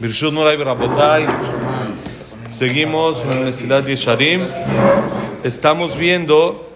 Birshut 0.00 0.32
Moray 0.32 0.56
Rabotay. 0.56 1.26
Seguimos 2.48 3.22
en 3.22 3.44
Mesilat 3.44 3.86
Yesharim. 3.86 4.40
Estamos 5.44 5.98
viendo 5.98 6.72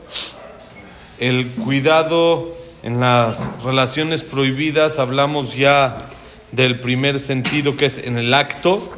el 1.18 1.46
cuidado 1.48 2.54
en 2.82 3.00
las 3.00 3.50
relaciones 3.64 4.22
prohibidas. 4.22 4.98
Hablamos 4.98 5.56
ya 5.56 6.10
del 6.52 6.78
primer 6.78 7.18
sentido 7.18 7.78
que 7.78 7.86
es 7.86 7.96
en 7.96 8.18
el 8.18 8.34
acto. 8.34 8.92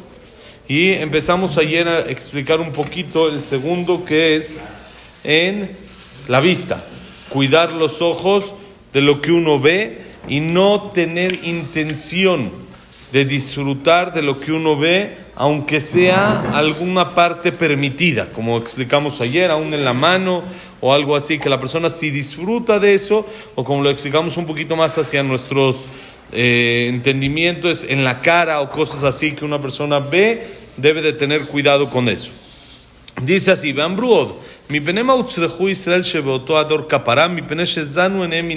Y 0.67 0.89
empezamos 0.89 1.57
ayer 1.57 1.87
a 1.87 2.01
explicar 2.01 2.59
un 2.59 2.73
poquito 2.73 3.29
el 3.29 3.45
segundo 3.45 4.03
que 4.03 4.35
es 4.35 4.59
en 5.23 5.71
la 6.27 6.41
vista. 6.41 6.83
Cuidar 7.29 7.71
los 7.71 8.01
ojos 8.01 8.55
de 8.91 8.99
lo 8.99 9.21
que 9.21 9.31
uno 9.31 9.57
ve 9.57 10.01
y 10.27 10.41
no 10.41 10.91
tener 10.93 11.45
intención 11.45 12.66
de 13.11 13.25
disfrutar 13.25 14.13
de 14.13 14.21
lo 14.21 14.39
que 14.39 14.51
uno 14.51 14.77
ve, 14.77 15.17
aunque 15.35 15.79
sea 15.79 16.51
alguna 16.53 17.13
parte 17.13 17.51
permitida, 17.51 18.29
como 18.29 18.57
explicamos 18.57 19.21
ayer, 19.21 19.51
aún 19.51 19.73
en 19.73 19.85
la 19.85 19.93
mano 19.93 20.43
o 20.81 20.93
algo 20.93 21.15
así, 21.15 21.39
que 21.39 21.49
la 21.49 21.59
persona 21.59 21.89
si 21.89 22.09
disfruta 22.09 22.79
de 22.79 22.93
eso, 22.93 23.25
o 23.55 23.63
como 23.63 23.81
lo 23.81 23.89
explicamos 23.89 24.35
un 24.37 24.45
poquito 24.45 24.75
más 24.75 24.97
hacia 24.97 25.23
nuestros 25.23 25.87
eh, 26.31 26.87
entendimientos, 26.89 27.85
en 27.87 28.03
la 28.03 28.19
cara 28.19 28.61
o 28.61 28.71
cosas 28.71 29.03
así 29.03 29.33
que 29.33 29.45
una 29.45 29.61
persona 29.61 29.99
ve, 29.99 30.47
debe 30.75 31.01
de 31.01 31.13
tener 31.13 31.45
cuidado 31.45 31.89
con 31.89 32.09
eso. 32.09 32.31
Dice 33.21 33.51
así, 33.51 33.73
Bambruod, 33.73 34.33
mi 34.69 34.79
penema 34.79 35.15
Israel 35.69 36.03
shebeoto 36.03 36.57
ador 36.57 36.87
kapara, 36.87 37.27
mi 37.27 37.41
pene 37.41 37.65
shezanu 37.65 38.23
enem 38.23 38.47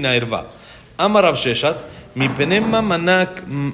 Amarav 1.00 1.34
Sheshat, 1.34 1.80
מפני 2.16 2.58
מה 2.58 2.80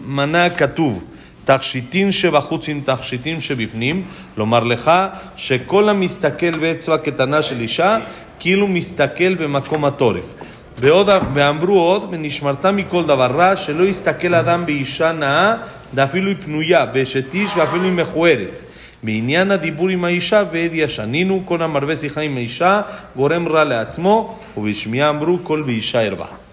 מנה 0.07 0.51
כתוב 0.51 1.05
תכשיטים 1.45 2.13
שבחוץ 2.13 2.69
עם 2.69 2.81
תכשיטים 2.85 3.41
שבפנים, 3.41 4.03
לומר 4.37 4.65
לך 4.65 4.91
שכל 5.37 5.89
המסתכל 5.89 6.59
באצבע 6.59 6.99
קטנה 6.99 7.43
של 7.43 7.61
אישה, 7.61 7.99
כאילו 8.41 8.69
מסתכל 8.69 9.35
במקום 9.35 9.85
התורף. 9.85 10.35
ועוד, 10.79 11.09
ואמרו 11.35 11.81
עוד, 11.81 12.09
ונשמרת 12.11 12.67
מכל 12.67 13.05
דבר 13.05 13.27
רע, 13.27 13.57
שלא 13.57 13.85
יסתכל 13.85 14.35
אדם 14.35 14.67
באישה 14.67 15.13
נאה, 15.13 15.55
ואפילו 15.95 16.29
היא 16.29 16.37
פנויה, 16.45 16.87
באשת 16.87 17.35
איש 17.35 17.51
ואפילו 17.57 17.85
היא 17.85 17.93
מכוערת. 17.93 18.63
בעניין 19.03 19.51
הדיבור 19.51 19.89
עם 19.89 20.05
האישה, 20.05 20.43
ועד 20.53 20.71
ישנינו, 20.73 21.43
כל 21.45 21.63
המרבה 21.63 21.97
שיחה 21.97 22.21
עם 22.21 22.37
האישה, 22.37 22.83
גורם 23.17 23.49
רע 23.49 23.65
לעצמו, 23.65 24.39
ובשמיעה 24.57 25.09
אמרו, 25.11 25.39
כל 25.43 25.63
באישה 25.63 26.03
ירבה. 26.03 26.46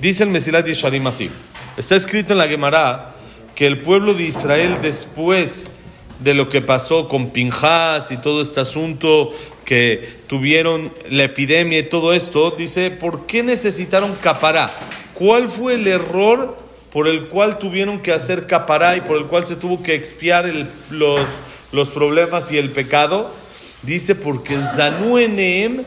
Dice 0.00 0.22
el 0.22 0.30
Mesilat 0.30 0.64
Yesharim 0.64 1.08
así. 1.08 1.28
Está 1.76 1.96
escrito 1.96 2.32
en 2.32 2.38
la 2.38 2.46
Gemara 2.46 3.14
que 3.56 3.66
el 3.66 3.80
pueblo 3.80 4.14
de 4.14 4.22
Israel 4.22 4.78
después 4.80 5.70
de 6.20 6.34
lo 6.34 6.48
que 6.48 6.60
pasó 6.62 7.08
con 7.08 7.30
Pinjas 7.30 8.12
y 8.12 8.16
todo 8.18 8.40
este 8.40 8.60
asunto 8.60 9.32
que 9.64 10.08
tuvieron 10.28 10.94
la 11.10 11.24
epidemia 11.24 11.80
y 11.80 11.82
todo 11.82 12.12
esto, 12.12 12.52
dice, 12.52 12.92
¿por 12.92 13.26
qué 13.26 13.42
necesitaron 13.42 14.14
capará? 14.22 14.70
¿Cuál 15.14 15.48
fue 15.48 15.74
el 15.74 15.88
error 15.88 16.56
por 16.92 17.08
el 17.08 17.26
cual 17.26 17.58
tuvieron 17.58 18.00
que 18.00 18.12
hacer 18.12 18.46
capará 18.46 18.96
y 18.96 19.00
por 19.00 19.16
el 19.16 19.26
cual 19.26 19.48
se 19.48 19.56
tuvo 19.56 19.82
que 19.82 19.96
expiar 19.96 20.48
los, 20.90 21.26
los 21.72 21.88
problemas 21.90 22.52
y 22.52 22.58
el 22.58 22.70
pecado? 22.70 23.34
Dice, 23.82 24.14
porque 24.14 24.60
Zanuenem 24.60 25.82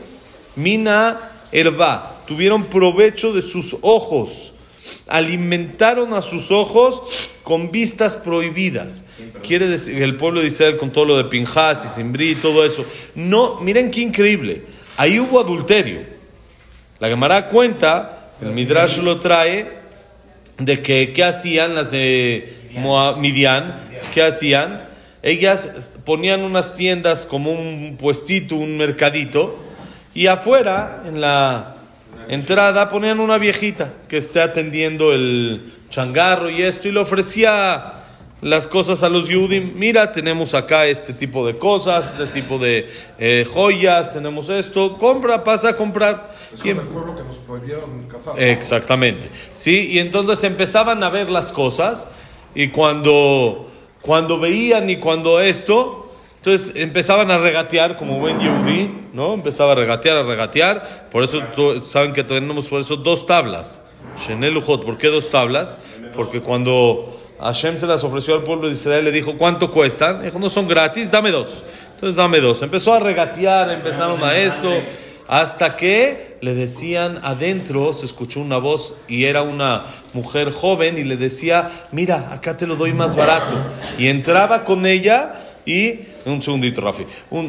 mina 0.54 1.18
erba 1.50 2.21
tuvieron 2.32 2.64
provecho 2.64 3.34
de 3.34 3.42
sus 3.42 3.76
ojos, 3.82 4.54
alimentaron 5.06 6.14
a 6.14 6.22
sus 6.22 6.50
ojos 6.50 7.34
con 7.42 7.70
vistas 7.70 8.16
prohibidas. 8.16 9.04
Quiere 9.46 9.66
decir 9.66 10.02
el 10.02 10.16
pueblo 10.16 10.40
de 10.40 10.46
Israel 10.46 10.78
con 10.78 10.90
todo 10.90 11.04
lo 11.04 11.18
de 11.18 11.24
Pinjas 11.24 11.84
y 11.84 11.88
Simbrí 11.88 12.30
y 12.30 12.34
todo 12.36 12.64
eso. 12.64 12.86
No, 13.14 13.60
miren 13.60 13.90
qué 13.90 14.00
increíble. 14.00 14.62
Ahí 14.96 15.20
hubo 15.20 15.40
adulterio. 15.40 16.00
La 17.00 17.08
Gemara 17.08 17.50
cuenta, 17.50 18.30
el 18.40 18.52
Midrash 18.52 19.00
lo 19.00 19.20
trae, 19.20 19.82
de 20.56 20.80
que 20.80 21.12
qué 21.12 21.24
hacían 21.24 21.74
las 21.74 21.90
de 21.90 22.50
Midian, 23.18 23.90
qué 24.14 24.22
hacían. 24.22 24.88
Ellas 25.22 25.90
ponían 26.06 26.40
unas 26.40 26.74
tiendas 26.74 27.26
como 27.26 27.52
un 27.52 27.98
puestito, 27.98 28.56
un 28.56 28.78
mercadito, 28.78 29.58
y 30.14 30.28
afuera, 30.28 31.02
en 31.06 31.20
la 31.20 31.81
entrada 32.28 32.88
ponían 32.88 33.20
una 33.20 33.38
viejita 33.38 33.94
que 34.08 34.16
esté 34.16 34.40
atendiendo 34.40 35.12
el 35.12 35.72
changarro 35.90 36.50
y 36.50 36.62
esto 36.62 36.88
y 36.88 36.92
le 36.92 37.00
ofrecía 37.00 37.94
las 38.42 38.66
cosas 38.66 39.02
a 39.04 39.08
los 39.08 39.28
yudim. 39.28 39.72
Mira, 39.76 40.10
tenemos 40.12 40.52
acá 40.54 40.86
este 40.86 41.12
tipo 41.12 41.46
de 41.46 41.56
cosas, 41.56 42.16
este 42.18 42.26
tipo 42.40 42.58
de 42.58 42.88
eh, 43.18 43.46
joyas, 43.50 44.12
tenemos 44.12 44.48
esto. 44.50 44.98
Compra, 44.98 45.44
pasa 45.44 45.70
a 45.70 45.76
comprar. 45.76 46.34
Es 46.52 46.60
como 46.60 46.80
el 46.80 46.88
pueblo 46.88 47.16
que 47.16 47.22
nos 47.22 47.36
prohibieron 47.36 48.08
casar. 48.08 48.34
Exactamente. 48.42 49.22
Sí, 49.54 49.92
y 49.92 50.00
entonces 50.00 50.42
empezaban 50.44 51.02
a 51.04 51.08
ver 51.08 51.30
las 51.30 51.52
cosas 51.52 52.08
y 52.54 52.68
cuando, 52.68 53.70
cuando 54.02 54.40
veían 54.40 54.90
y 54.90 54.96
cuando 54.96 55.40
esto, 55.40 56.01
entonces 56.44 56.72
empezaban 56.74 57.30
a 57.30 57.38
regatear 57.38 57.96
como 57.96 58.18
buen 58.18 58.40
Yehudi, 58.40 58.90
¿no? 59.12 59.32
Empezaba 59.32 59.72
a 59.72 59.74
regatear, 59.76 60.16
a 60.16 60.22
regatear. 60.24 61.06
Por 61.12 61.22
eso 61.22 61.40
saben 61.84 62.12
que 62.12 62.24
tenemos 62.24 62.68
por 62.68 62.80
eso 62.80 62.96
dos 62.96 63.26
tablas. 63.26 63.80
Shenel 64.16 64.60
¿Por 64.60 64.98
qué 64.98 65.06
dos 65.06 65.30
tablas? 65.30 65.78
Porque 66.16 66.40
cuando 66.40 67.12
Hashem 67.38 67.78
se 67.78 67.86
las 67.86 68.02
ofreció 68.02 68.34
al 68.34 68.42
pueblo 68.42 68.66
de 68.66 68.74
Israel, 68.74 69.04
le 69.04 69.12
dijo, 69.12 69.38
¿cuánto 69.38 69.70
cuestan? 69.70 70.20
Dijo, 70.24 70.40
no 70.40 70.50
son 70.50 70.66
gratis, 70.66 71.12
dame 71.12 71.30
dos. 71.30 71.62
Entonces 71.94 72.16
dame 72.16 72.40
dos. 72.40 72.60
Empezó 72.62 72.92
a 72.92 72.98
regatear, 72.98 73.70
empezaron 73.70 74.24
a 74.24 74.36
esto. 74.36 74.68
Hasta 75.28 75.76
que 75.76 76.38
le 76.40 76.54
decían 76.54 77.20
adentro, 77.22 77.94
se 77.94 78.04
escuchó 78.04 78.40
una 78.40 78.58
voz 78.58 78.96
y 79.06 79.26
era 79.26 79.42
una 79.42 79.84
mujer 80.12 80.50
joven 80.50 80.98
y 80.98 81.04
le 81.04 81.16
decía, 81.16 81.86
mira, 81.92 82.32
acá 82.32 82.56
te 82.56 82.66
lo 82.66 82.74
doy 82.74 82.94
más 82.94 83.14
barato. 83.14 83.54
Y 83.96 84.08
entraba 84.08 84.64
con 84.64 84.86
ella 84.86 85.34
y 85.64 86.10
un 86.24 86.42
segundito, 86.42 86.80
Rafi. 86.80 87.04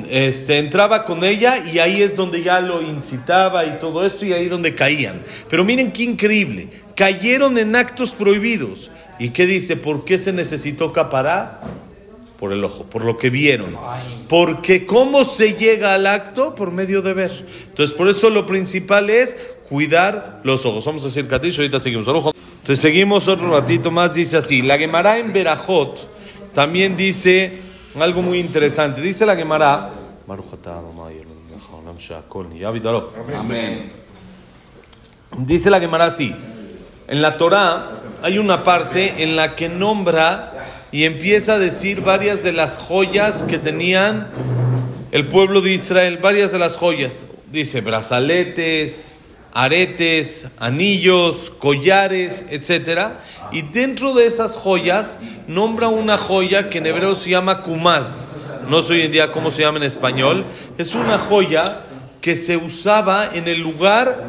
este, 0.10 0.58
entraba 0.58 1.04
con 1.04 1.24
ella 1.24 1.58
y 1.72 1.80
ahí 1.80 2.02
es 2.02 2.16
donde 2.16 2.42
ya 2.42 2.60
lo 2.60 2.82
incitaba 2.82 3.66
y 3.66 3.80
todo 3.80 4.06
esto 4.06 4.26
y 4.26 4.34
ahí 4.34 4.48
donde 4.48 4.74
caían. 4.74 5.22
Pero 5.50 5.64
miren 5.64 5.92
qué 5.92 6.04
increíble. 6.04 6.70
Cayeron 6.96 7.58
en 7.58 7.76
actos 7.76 8.12
prohibidos. 8.12 8.92
¿Y 9.20 9.30
qué 9.30 9.46
dice? 9.46 9.78
¿Por 9.78 10.06
qué 10.06 10.18
se 10.18 10.34
necesitó 10.34 10.92
capará? 10.92 11.62
Por 12.40 12.52
el 12.52 12.64
ojo, 12.64 12.84
por 12.86 13.06
lo 13.06 13.18
que 13.18 13.30
vieron. 13.30 13.78
Porque 14.28 14.86
¿cómo 14.86 15.24
se 15.24 15.54
llega 15.54 15.94
al 15.94 16.08
acto? 16.08 16.56
Por 16.56 16.72
medio 16.72 17.02
de 17.02 17.14
ver. 17.14 17.32
Entonces, 17.70 17.96
por 17.96 18.10
eso 18.10 18.30
lo 18.30 18.46
principal 18.46 19.10
es 19.10 19.38
cuidar 19.70 20.42
los 20.44 20.66
ojos. 20.66 20.84
Vamos 20.86 21.04
a 21.04 21.06
decir 21.06 21.28
Katish, 21.28 21.58
ahorita 21.58 21.80
seguimos. 21.80 22.08
Entonces, 22.08 22.80
seguimos 22.80 23.28
otro 23.28 23.50
ratito 23.50 23.92
más. 23.92 24.16
Dice 24.16 24.38
así: 24.38 24.62
La 24.62 24.78
Gemara 24.78 25.20
en 25.20 25.32
Berajot 25.32 26.10
también 26.54 26.98
dice 26.98 27.60
algo 28.02 28.22
muy 28.22 28.40
interesante. 28.40 29.02
Dice 29.02 29.26
la 29.26 29.36
Gemara. 29.36 29.92
Dice 35.38 35.70
la 35.70 35.80
Gemara 35.80 36.06
así. 36.06 36.34
En 37.08 37.22
la 37.22 37.38
Torah 37.38 37.92
hay 38.22 38.38
una 38.38 38.64
parte 38.64 39.24
en 39.24 39.36
la 39.36 39.56
que 39.56 39.70
nombra 39.70 40.54
y 40.92 41.04
empieza 41.04 41.56
a 41.56 41.60
decir 41.60 42.02
varias 42.02 42.44
de 42.44 42.54
las 42.54 42.78
joyas 42.78 43.44
que 43.44 43.58
tenían 43.58 44.28
el 45.12 45.28
pueblo 45.28 45.62
de 45.62 45.72
Israel, 45.72 46.18
varias 46.18 46.52
de 46.52 46.60
las 46.60 46.78
joyas. 46.78 47.26
Dice 47.52 47.82
brazaletes, 47.82 49.16
aretes, 49.54 50.48
anillos, 50.60 51.52
collares, 51.60 52.46
etc. 52.50 53.14
Y 53.52 53.62
dentro 53.62 54.14
de 54.14 54.26
esas 54.26 54.58
joyas 54.58 55.20
nombra 55.48 55.88
una 55.88 56.18
joya 56.18 56.70
que 56.70 56.80
en 56.80 56.88
hebreo 56.88 57.16
se 57.16 57.30
llama 57.30 57.62
kumaz. 57.62 58.28
No 58.70 58.82
sé 58.82 58.94
hoy 58.94 59.02
en 59.02 59.12
día 59.12 59.32
cómo 59.32 59.52
se 59.52 59.62
llama 59.62 59.78
en 59.78 59.84
español. 59.84 60.46
Es 60.78 60.96
una 60.96 61.18
joya 61.18 61.64
que 62.22 62.36
se 62.36 62.58
usaba 62.58 63.30
en 63.34 63.48
el 63.48 63.60
lugar 63.60 64.26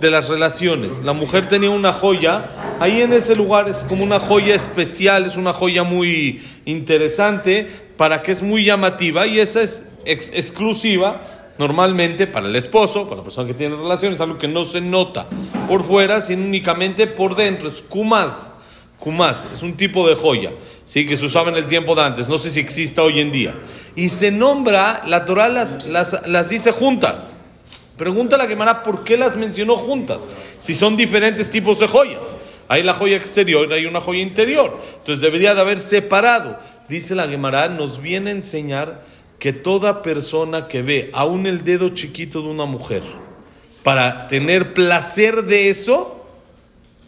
de 0.00 0.10
las 0.10 0.28
relaciones. 0.28 1.00
La 1.02 1.12
mujer 1.12 1.46
tenía 1.46 1.70
una 1.70 1.92
joya, 1.92 2.44
ahí 2.78 3.00
en 3.00 3.12
ese 3.12 3.34
lugar 3.34 3.68
es 3.68 3.78
como 3.78 4.04
una 4.04 4.18
joya 4.18 4.54
especial, 4.54 5.24
es 5.24 5.36
una 5.36 5.52
joya 5.52 5.82
muy 5.82 6.42
interesante, 6.66 7.68
para 7.96 8.20
que 8.20 8.32
es 8.32 8.42
muy 8.42 8.64
llamativa 8.64 9.26
y 9.26 9.38
esa 9.38 9.62
es 9.62 9.86
exclusiva 10.04 11.22
normalmente 11.62 12.26
para 12.26 12.48
el 12.48 12.56
esposo, 12.56 13.04
para 13.04 13.18
la 13.18 13.22
persona 13.22 13.46
que 13.46 13.54
tiene 13.54 13.76
relaciones, 13.76 14.20
algo 14.20 14.36
que 14.36 14.48
no 14.48 14.64
se 14.64 14.80
nota 14.80 15.28
por 15.68 15.84
fuera, 15.84 16.20
sino 16.20 16.44
únicamente 16.44 17.06
por 17.06 17.36
dentro. 17.36 17.68
Es 17.68 17.82
kumas. 17.82 18.54
Kumas 18.98 19.46
es 19.52 19.62
un 19.62 19.76
tipo 19.76 20.08
de 20.08 20.16
joya, 20.16 20.52
¿sí? 20.84 21.06
que 21.06 21.16
se 21.16 21.24
usaba 21.24 21.50
en 21.50 21.56
el 21.56 21.66
tiempo 21.66 21.94
de 21.94 22.02
antes, 22.02 22.28
no 22.28 22.38
sé 22.38 22.50
si 22.50 22.60
exista 22.60 23.02
hoy 23.02 23.20
en 23.20 23.32
día. 23.32 23.58
Y 23.96 24.08
se 24.08 24.30
nombra, 24.30 25.02
la 25.06 25.24
Torah 25.24 25.48
las, 25.48 25.88
las, 25.88 26.48
dice 26.48 26.72
juntas. 26.72 27.36
Pregunta 27.96 28.36
la 28.36 28.46
Gemara 28.46 28.82
por 28.82 29.04
qué 29.04 29.16
las 29.16 29.36
mencionó 29.36 29.76
juntas, 29.76 30.28
si 30.58 30.74
son 30.74 30.96
diferentes 30.96 31.50
tipos 31.50 31.78
de 31.80 31.88
joyas. 31.88 32.38
Hay 32.68 32.82
la 32.82 32.94
joya 32.94 33.16
exterior 33.16 33.68
y 33.70 33.74
hay 33.74 33.86
una 33.86 34.00
joya 34.00 34.20
interior. 34.20 34.80
Entonces 34.98 35.20
debería 35.20 35.54
de 35.54 35.60
haber 35.60 35.78
separado. 35.78 36.58
Dice 36.88 37.14
la 37.14 37.28
Gemara, 37.28 37.68
nos 37.68 38.00
viene 38.00 38.30
a 38.30 38.34
enseñar 38.34 39.02
que 39.42 39.52
toda 39.52 40.02
persona 40.02 40.68
que 40.68 40.82
ve 40.82 41.10
aún 41.12 41.48
el 41.48 41.64
dedo 41.64 41.88
chiquito 41.88 42.42
de 42.42 42.48
una 42.48 42.64
mujer 42.64 43.02
para 43.82 44.28
tener 44.28 44.72
placer 44.72 45.42
de 45.46 45.68
eso, 45.68 46.24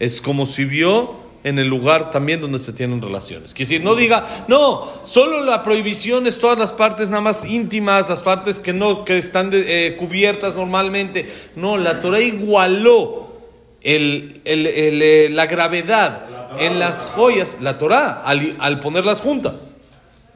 es 0.00 0.20
como 0.20 0.44
si 0.44 0.64
vio 0.64 1.14
en 1.44 1.60
el 1.60 1.68
lugar 1.68 2.10
también 2.10 2.40
donde 2.40 2.58
se 2.58 2.72
tienen 2.72 3.00
relaciones. 3.00 3.54
Que 3.54 3.62
decir, 3.62 3.84
no 3.84 3.94
diga, 3.94 4.26
no, 4.48 4.90
solo 5.04 5.44
la 5.44 5.62
prohibición 5.62 6.26
es 6.26 6.40
todas 6.40 6.58
las 6.58 6.72
partes 6.72 7.08
nada 7.08 7.20
más 7.20 7.44
íntimas, 7.44 8.08
las 8.08 8.24
partes 8.24 8.58
que 8.58 8.72
no 8.72 9.04
que 9.04 9.16
están 9.16 9.50
eh, 9.52 9.94
cubiertas 9.96 10.56
normalmente. 10.56 11.32
No, 11.54 11.76
la 11.76 12.00
Torah 12.00 12.20
igualó 12.20 13.28
el, 13.80 14.40
eh, 14.44 15.28
la 15.30 15.46
gravedad 15.46 16.58
en 16.58 16.80
las 16.80 17.06
joyas, 17.06 17.58
la 17.60 17.78
Torah, 17.78 18.24
al, 18.24 18.56
al 18.58 18.80
ponerlas 18.80 19.20
juntas. 19.20 19.76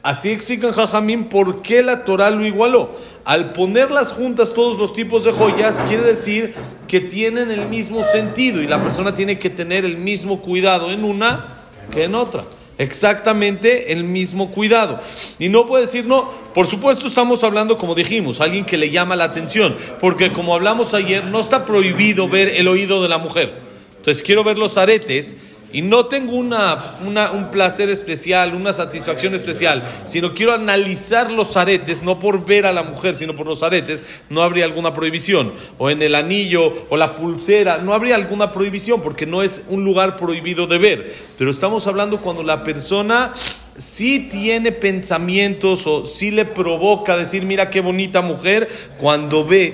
Así 0.01 0.31
explican 0.31 0.71
Jajamín 0.71 1.25
por 1.25 1.61
qué 1.61 1.83
la 1.83 2.05
Torah 2.05 2.29
lo 2.31 2.45
igualó. 2.45 2.91
Al 3.25 3.51
ponerlas 3.51 4.13
juntas 4.13 4.53
todos 4.53 4.77
los 4.77 4.93
tipos 4.93 5.25
de 5.25 5.33
joyas, 5.33 5.81
quiere 5.87 6.03
decir 6.03 6.53
que 6.87 7.01
tienen 7.01 7.51
el 7.51 7.67
mismo 7.67 8.03
sentido 8.05 8.61
y 8.61 8.67
la 8.67 8.81
persona 8.81 9.13
tiene 9.13 9.37
que 9.37 9.49
tener 9.49 9.83
el 9.83 9.97
mismo 9.97 10.39
cuidado 10.39 10.91
en 10.91 11.03
una 11.03 11.45
que 11.91 12.05
en 12.05 12.15
otra. 12.15 12.45
Exactamente 12.77 13.91
el 13.91 14.05
mismo 14.05 14.51
cuidado. 14.51 15.01
Y 15.37 15.49
no 15.49 15.65
puede 15.65 15.83
decir, 15.83 16.05
no, 16.05 16.31
por 16.53 16.65
supuesto 16.65 17.07
estamos 17.07 17.43
hablando, 17.43 17.77
como 17.77 17.93
dijimos, 17.93 18.39
alguien 18.39 18.63
que 18.63 18.77
le 18.77 18.89
llama 18.89 19.17
la 19.17 19.25
atención, 19.25 19.75
porque 19.99 20.31
como 20.31 20.55
hablamos 20.55 20.93
ayer, 20.93 21.25
no 21.25 21.41
está 21.41 21.65
prohibido 21.65 22.29
ver 22.29 22.47
el 22.55 22.69
oído 22.69 23.03
de 23.03 23.09
la 23.09 23.17
mujer. 23.17 23.53
Entonces 23.97 24.23
quiero 24.23 24.45
ver 24.45 24.57
los 24.57 24.77
aretes 24.77 25.35
y 25.71 25.81
no 25.81 26.07
tengo 26.07 26.33
una, 26.33 26.95
un 27.01 27.51
placer 27.51 27.89
especial, 27.89 28.55
una 28.55 28.73
satisfacción 28.73 29.35
especial, 29.35 29.87
sino 30.05 30.33
quiero 30.33 30.53
analizar 30.53 31.31
los 31.31 31.57
aretes, 31.57 32.01
no 32.03 32.19
por 32.19 32.45
ver 32.45 32.65
a 32.65 32.73
la 32.73 32.83
mujer, 32.83 33.15
sino 33.15 33.35
por 33.35 33.45
los 33.45 33.63
aretes, 33.63 34.03
no 34.29 34.41
habría 34.41 34.65
alguna 34.65 34.93
prohibición. 34.93 35.53
O 35.77 35.89
en 35.89 36.01
el 36.01 36.15
anillo 36.15 36.87
o 36.89 36.97
la 36.97 37.15
pulsera, 37.15 37.77
no 37.77 37.93
habría 37.93 38.15
alguna 38.15 38.51
prohibición 38.51 39.01
porque 39.01 39.25
no 39.25 39.43
es 39.43 39.63
un 39.67 39.83
lugar 39.83 40.17
prohibido 40.17 40.67
de 40.67 40.77
ver. 40.77 41.15
Pero 41.37 41.51
estamos 41.51 41.85
hablando 41.87 42.19
cuando 42.19 42.43
la 42.43 42.63
persona 42.63 43.33
sí 43.77 44.27
tiene 44.29 44.71
pensamientos 44.71 45.87
o 45.87 46.05
sí 46.05 46.31
le 46.31 46.45
provoca 46.45 47.15
decir, 47.15 47.43
mira 47.43 47.69
qué 47.69 47.81
bonita 47.81 48.21
mujer, 48.21 48.69
cuando 48.99 49.45
ve 49.45 49.73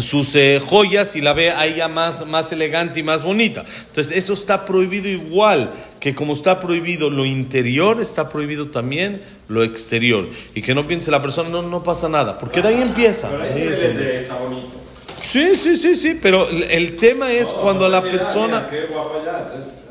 sus 0.00 0.34
eh, 0.34 0.60
joyas 0.64 1.16
y 1.16 1.20
la 1.20 1.32
ve 1.32 1.50
a 1.50 1.66
ella 1.66 1.88
más, 1.88 2.26
más 2.26 2.52
elegante 2.52 3.00
y 3.00 3.02
más 3.02 3.24
bonita. 3.24 3.64
Entonces 3.88 4.16
eso 4.16 4.32
está 4.32 4.64
prohibido 4.64 5.08
igual 5.08 5.70
que 6.00 6.14
como 6.14 6.32
está 6.32 6.60
prohibido 6.60 7.10
lo 7.10 7.24
interior, 7.24 8.00
está 8.00 8.28
prohibido 8.28 8.68
también 8.68 9.22
lo 9.48 9.62
exterior. 9.62 10.26
Y 10.54 10.62
que 10.62 10.74
no 10.74 10.86
piense 10.86 11.10
la 11.10 11.22
persona, 11.22 11.48
no, 11.48 11.62
no 11.62 11.82
pasa 11.82 12.08
nada, 12.08 12.38
porque 12.38 12.60
de 12.60 12.68
ahí 12.68 12.82
empieza. 12.82 13.30
Sí, 15.22 15.56
sí, 15.56 15.76
sí, 15.76 15.94
sí, 15.94 16.18
pero 16.20 16.46
el 16.48 16.96
tema 16.96 17.32
es 17.32 17.52
cuando 17.52 17.88
la 17.88 18.02
persona... 18.02 18.68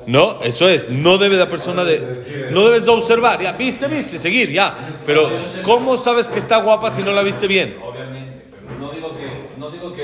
No, 0.06 0.40
eso 0.44 0.68
es, 0.68 0.90
no 0.90 1.18
debe 1.18 1.38
la 1.38 1.50
persona 1.50 1.84
de... 1.84 2.50
No 2.52 2.66
debes 2.66 2.86
de 2.86 2.92
observar, 2.92 3.42
ya, 3.42 3.54
viste, 3.54 3.88
viste, 3.88 4.20
seguir, 4.20 4.50
ya. 4.52 4.78
Pero 5.06 5.30
¿cómo 5.64 5.98
sabes 5.98 6.28
que 6.28 6.40
está 6.40 6.58
guapa 6.58 6.92
si 6.92 7.02
no 7.02 7.12
la 7.12 7.24
viste 7.24 7.48
bien? 7.48 7.76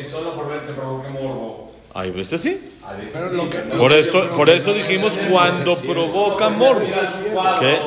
Solo 0.10 0.34
por 0.34 0.50
verte 0.50 0.74
provoque 0.74 1.10
morbo. 1.10 1.70
Hay 1.92 2.12
veces 2.12 2.40
sí. 2.40 2.62
por 3.78 3.94
eso, 3.94 4.30
por 4.30 4.48
eso 4.50 4.74
dijimos 4.74 5.18
cuando 5.30 5.76
provoca 5.76 6.50
morbo. 6.50 6.86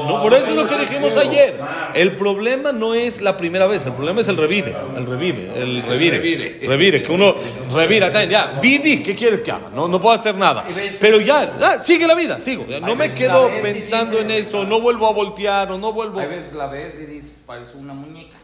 No, 0.06 0.20
por 0.20 0.34
eso 0.34 0.50
es 0.50 0.56
lo 0.56 0.66
que 0.66 0.76
dijimos 0.76 1.16
ayer. 1.16 1.60
El 1.94 2.16
problema 2.16 2.72
no 2.72 2.94
es 2.94 3.22
la 3.22 3.36
primera 3.36 3.66
vez, 3.66 3.86
el 3.86 3.92
problema 3.92 4.20
es 4.20 4.28
el 4.28 4.36
revive, 4.36 4.76
el 4.96 5.06
revive, 5.06 5.52
el 5.56 5.82
revire, 5.82 6.58
revire, 6.66 7.02
que 7.02 7.12
uno 7.12 7.34
revira, 7.72 8.24
ya, 8.24 8.58
vivi, 8.60 9.04
¿qué 9.04 9.14
quieres 9.14 9.40
que 9.40 9.52
haga? 9.52 9.70
No, 9.72 9.86
no 9.86 10.02
puedo 10.02 10.16
hacer 10.16 10.34
nada. 10.34 10.64
Pero 11.00 11.20
ya, 11.20 11.80
sigue 11.80 12.06
la 12.06 12.16
vida, 12.16 12.40
sigo. 12.40 12.66
No 12.80 12.96
me 12.96 13.10
quedo 13.12 13.50
pensando 13.62 14.18
en 14.18 14.32
eso, 14.32 14.64
no 14.64 14.80
vuelvo 14.80 15.06
a 15.06 15.12
voltear 15.12 15.70
o 15.70 15.78
no 15.78 15.92
vuelvo. 15.92 16.18
A 16.18 16.26
veces 16.26 16.52
la 16.54 16.66
ves 16.66 16.96
y 17.00 17.06
dices, 17.06 17.42
parece 17.46 17.78
una 17.78 17.94
muñeca. 17.94 18.41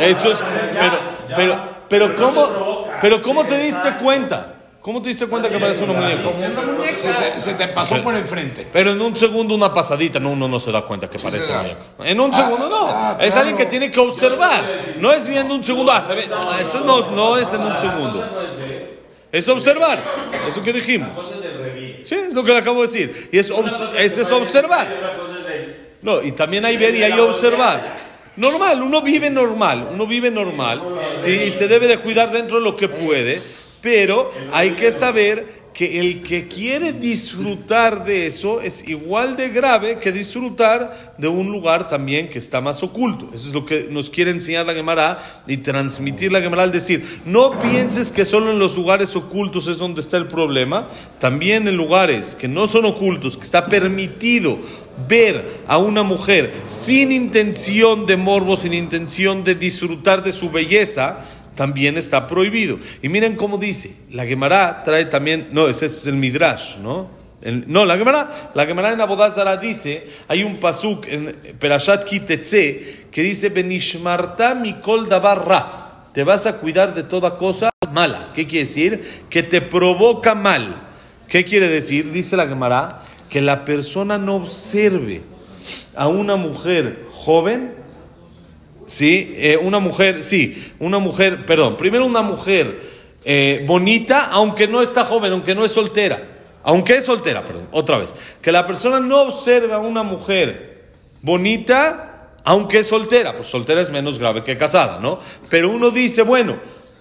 Eso 0.00 0.30
es, 0.30 0.42
pero, 0.78 0.98
pero, 1.36 1.68
pero 1.88 2.16
¿cómo, 2.16 2.88
pero 3.00 3.20
¿cómo 3.20 3.44
te 3.44 3.58
diste 3.58 3.94
cuenta? 4.02 4.54
¿Cómo 4.80 5.00
te 5.00 5.08
diste 5.08 5.26
cuenta 5.26 5.48
que 5.48 5.58
parece 5.58 5.82
una 5.82 5.94
muñeca? 5.94 6.28
Se 7.38 7.54
te, 7.54 7.68
pasó 7.68 8.02
por 8.02 8.14
el 8.14 8.24
frente. 8.24 8.66
Pero 8.70 8.92
en 8.92 9.00
un 9.00 9.16
segundo 9.16 9.54
una 9.54 9.72
pasadita, 9.72 10.20
no, 10.20 10.30
uno 10.30 10.46
no 10.46 10.58
se 10.58 10.70
da 10.70 10.82
cuenta 10.82 11.08
que 11.08 11.18
parece 11.18 11.52
una 11.52 11.62
muñeca. 11.62 11.80
En 12.04 12.20
un 12.20 12.34
segundo 12.34 12.68
no. 12.68 12.88
Ah, 12.88 13.18
es 13.18 13.34
alguien 13.34 13.56
que 13.56 13.64
tiene 13.64 13.90
que 13.90 13.98
observar. 13.98 14.62
No 14.98 15.10
es 15.10 15.26
viendo 15.26 15.54
un 15.54 15.64
segundo. 15.64 15.90
Ah, 15.90 16.02
eso 16.60 16.80
no, 16.80 17.10
no 17.12 17.38
es 17.38 17.50
en 17.54 17.62
un 17.62 17.78
segundo. 17.78 18.46
Es 19.32 19.48
observar. 19.48 19.98
Eso 20.48 20.62
que 20.62 20.72
dijimos. 20.72 21.08
Sí, 22.02 22.14
es 22.14 22.34
lo 22.34 22.44
que 22.44 22.52
le 22.52 22.58
acabo 22.58 22.82
de 22.82 22.86
decir. 22.86 23.30
Y 23.32 23.38
es, 23.38 23.50
es, 23.96 24.18
es 24.18 24.32
observar. 24.32 24.86
No, 26.02 26.22
y 26.22 26.32
también 26.32 26.66
hay 26.66 26.76
ver 26.76 26.94
y 26.94 27.02
hay 27.02 27.18
observar. 27.18 28.03
Normal, 28.36 28.82
uno 28.82 29.00
vive 29.00 29.30
normal, 29.30 29.90
uno 29.92 30.06
vive 30.06 30.30
normal, 30.30 30.82
¿sí? 31.16 31.30
y 31.30 31.50
se 31.50 31.68
debe 31.68 31.86
de 31.86 31.98
cuidar 31.98 32.32
dentro 32.32 32.58
de 32.58 32.64
lo 32.64 32.74
que 32.74 32.88
puede, 32.88 33.40
pero 33.80 34.32
hay 34.52 34.72
que 34.72 34.90
saber 34.90 35.63
que 35.74 35.98
el 35.98 36.22
que 36.22 36.46
quiere 36.46 36.92
disfrutar 36.92 38.04
de 38.04 38.26
eso 38.26 38.60
es 38.60 38.86
igual 38.86 39.36
de 39.36 39.48
grave 39.48 39.98
que 39.98 40.12
disfrutar 40.12 41.14
de 41.18 41.26
un 41.26 41.50
lugar 41.50 41.88
también 41.88 42.28
que 42.28 42.38
está 42.38 42.60
más 42.60 42.84
oculto. 42.84 43.28
Eso 43.34 43.48
es 43.48 43.54
lo 43.54 43.66
que 43.66 43.88
nos 43.90 44.08
quiere 44.08 44.30
enseñar 44.30 44.66
la 44.66 44.72
Gemara 44.72 45.42
y 45.48 45.56
transmitir 45.56 46.30
la 46.30 46.40
Gemara 46.40 46.62
al 46.62 46.70
decir, 46.70 47.04
no 47.26 47.58
pienses 47.58 48.12
que 48.12 48.24
solo 48.24 48.52
en 48.52 48.60
los 48.60 48.76
lugares 48.76 49.16
ocultos 49.16 49.66
es 49.66 49.78
donde 49.78 50.00
está 50.00 50.16
el 50.16 50.28
problema, 50.28 50.86
también 51.18 51.66
en 51.66 51.76
lugares 51.76 52.36
que 52.36 52.46
no 52.46 52.68
son 52.68 52.84
ocultos, 52.84 53.36
que 53.36 53.42
está 53.42 53.66
permitido 53.66 54.60
ver 55.08 55.62
a 55.66 55.78
una 55.78 56.04
mujer 56.04 56.52
sin 56.66 57.10
intención 57.10 58.06
de 58.06 58.16
morbo, 58.16 58.56
sin 58.56 58.74
intención 58.74 59.42
de 59.42 59.56
disfrutar 59.56 60.22
de 60.22 60.30
su 60.30 60.50
belleza, 60.50 61.24
también 61.54 61.96
está 61.96 62.26
prohibido. 62.26 62.78
Y 63.02 63.08
miren 63.08 63.36
cómo 63.36 63.58
dice, 63.58 63.94
la 64.10 64.26
Gemara 64.26 64.82
trae 64.84 65.06
también, 65.06 65.48
no, 65.52 65.68
ese 65.68 65.86
es 65.86 66.06
el 66.06 66.16
Midrash, 66.16 66.78
¿no? 66.78 67.08
no, 67.66 67.84
la 67.84 67.98
Gemara, 67.98 68.50
la 68.54 68.66
Gemara 68.66 68.92
en 68.92 69.00
Abodazara 69.00 69.56
dice, 69.56 70.06
hay 70.28 70.42
un 70.42 70.56
pasuk 70.56 71.06
en 71.08 71.36
Perashat 71.58 72.04
Kitetze 72.04 73.06
que 73.10 73.22
dice, 73.22 73.50
Benishmarta 73.50 74.54
mikol 74.54 75.08
dabarra, 75.08 76.08
te 76.12 76.24
vas 76.24 76.46
a 76.46 76.58
cuidar 76.58 76.94
de 76.94 77.02
toda 77.02 77.36
cosa 77.36 77.70
mala. 77.92 78.30
¿Qué 78.34 78.46
quiere 78.46 78.66
decir? 78.66 79.24
Que 79.28 79.42
te 79.42 79.60
provoca 79.60 80.34
mal. 80.34 80.82
¿Qué 81.28 81.44
quiere 81.44 81.68
decir? 81.68 82.12
Dice 82.12 82.36
la 82.36 82.46
Gemara, 82.46 83.02
que 83.28 83.40
la 83.40 83.64
persona 83.64 84.16
no 84.16 84.36
observe 84.36 85.22
a 85.94 86.08
una 86.08 86.36
mujer 86.36 87.04
joven 87.12 87.83
¿sí? 88.86 89.32
Eh, 89.36 89.56
una 89.56 89.78
mujer, 89.78 90.22
sí, 90.22 90.72
una 90.78 90.98
mujer, 90.98 91.46
perdón, 91.46 91.76
primero 91.76 92.04
una 92.04 92.22
mujer 92.22 92.80
eh, 93.24 93.64
bonita, 93.66 94.28
aunque 94.32 94.68
no 94.68 94.82
está 94.82 95.04
joven, 95.04 95.32
aunque 95.32 95.54
no 95.54 95.64
es 95.64 95.72
soltera, 95.72 96.22
aunque 96.62 96.96
es 96.96 97.04
soltera, 97.04 97.46
perdón, 97.46 97.68
otra 97.72 97.98
vez, 97.98 98.14
que 98.40 98.52
la 98.52 98.66
persona 98.66 99.00
no 99.00 99.22
observe 99.22 99.72
a 99.72 99.78
una 99.78 100.02
mujer 100.02 100.84
bonita, 101.22 102.32
aunque 102.44 102.80
es 102.80 102.86
soltera, 102.86 103.34
pues 103.34 103.48
soltera 103.48 103.80
es 103.80 103.90
menos 103.90 104.18
grave 104.18 104.42
que 104.42 104.56
casada, 104.56 105.00
¿no? 105.00 105.18
Pero 105.48 105.70
uno 105.70 105.90
dice, 105.90 106.22
bueno, 106.22 106.58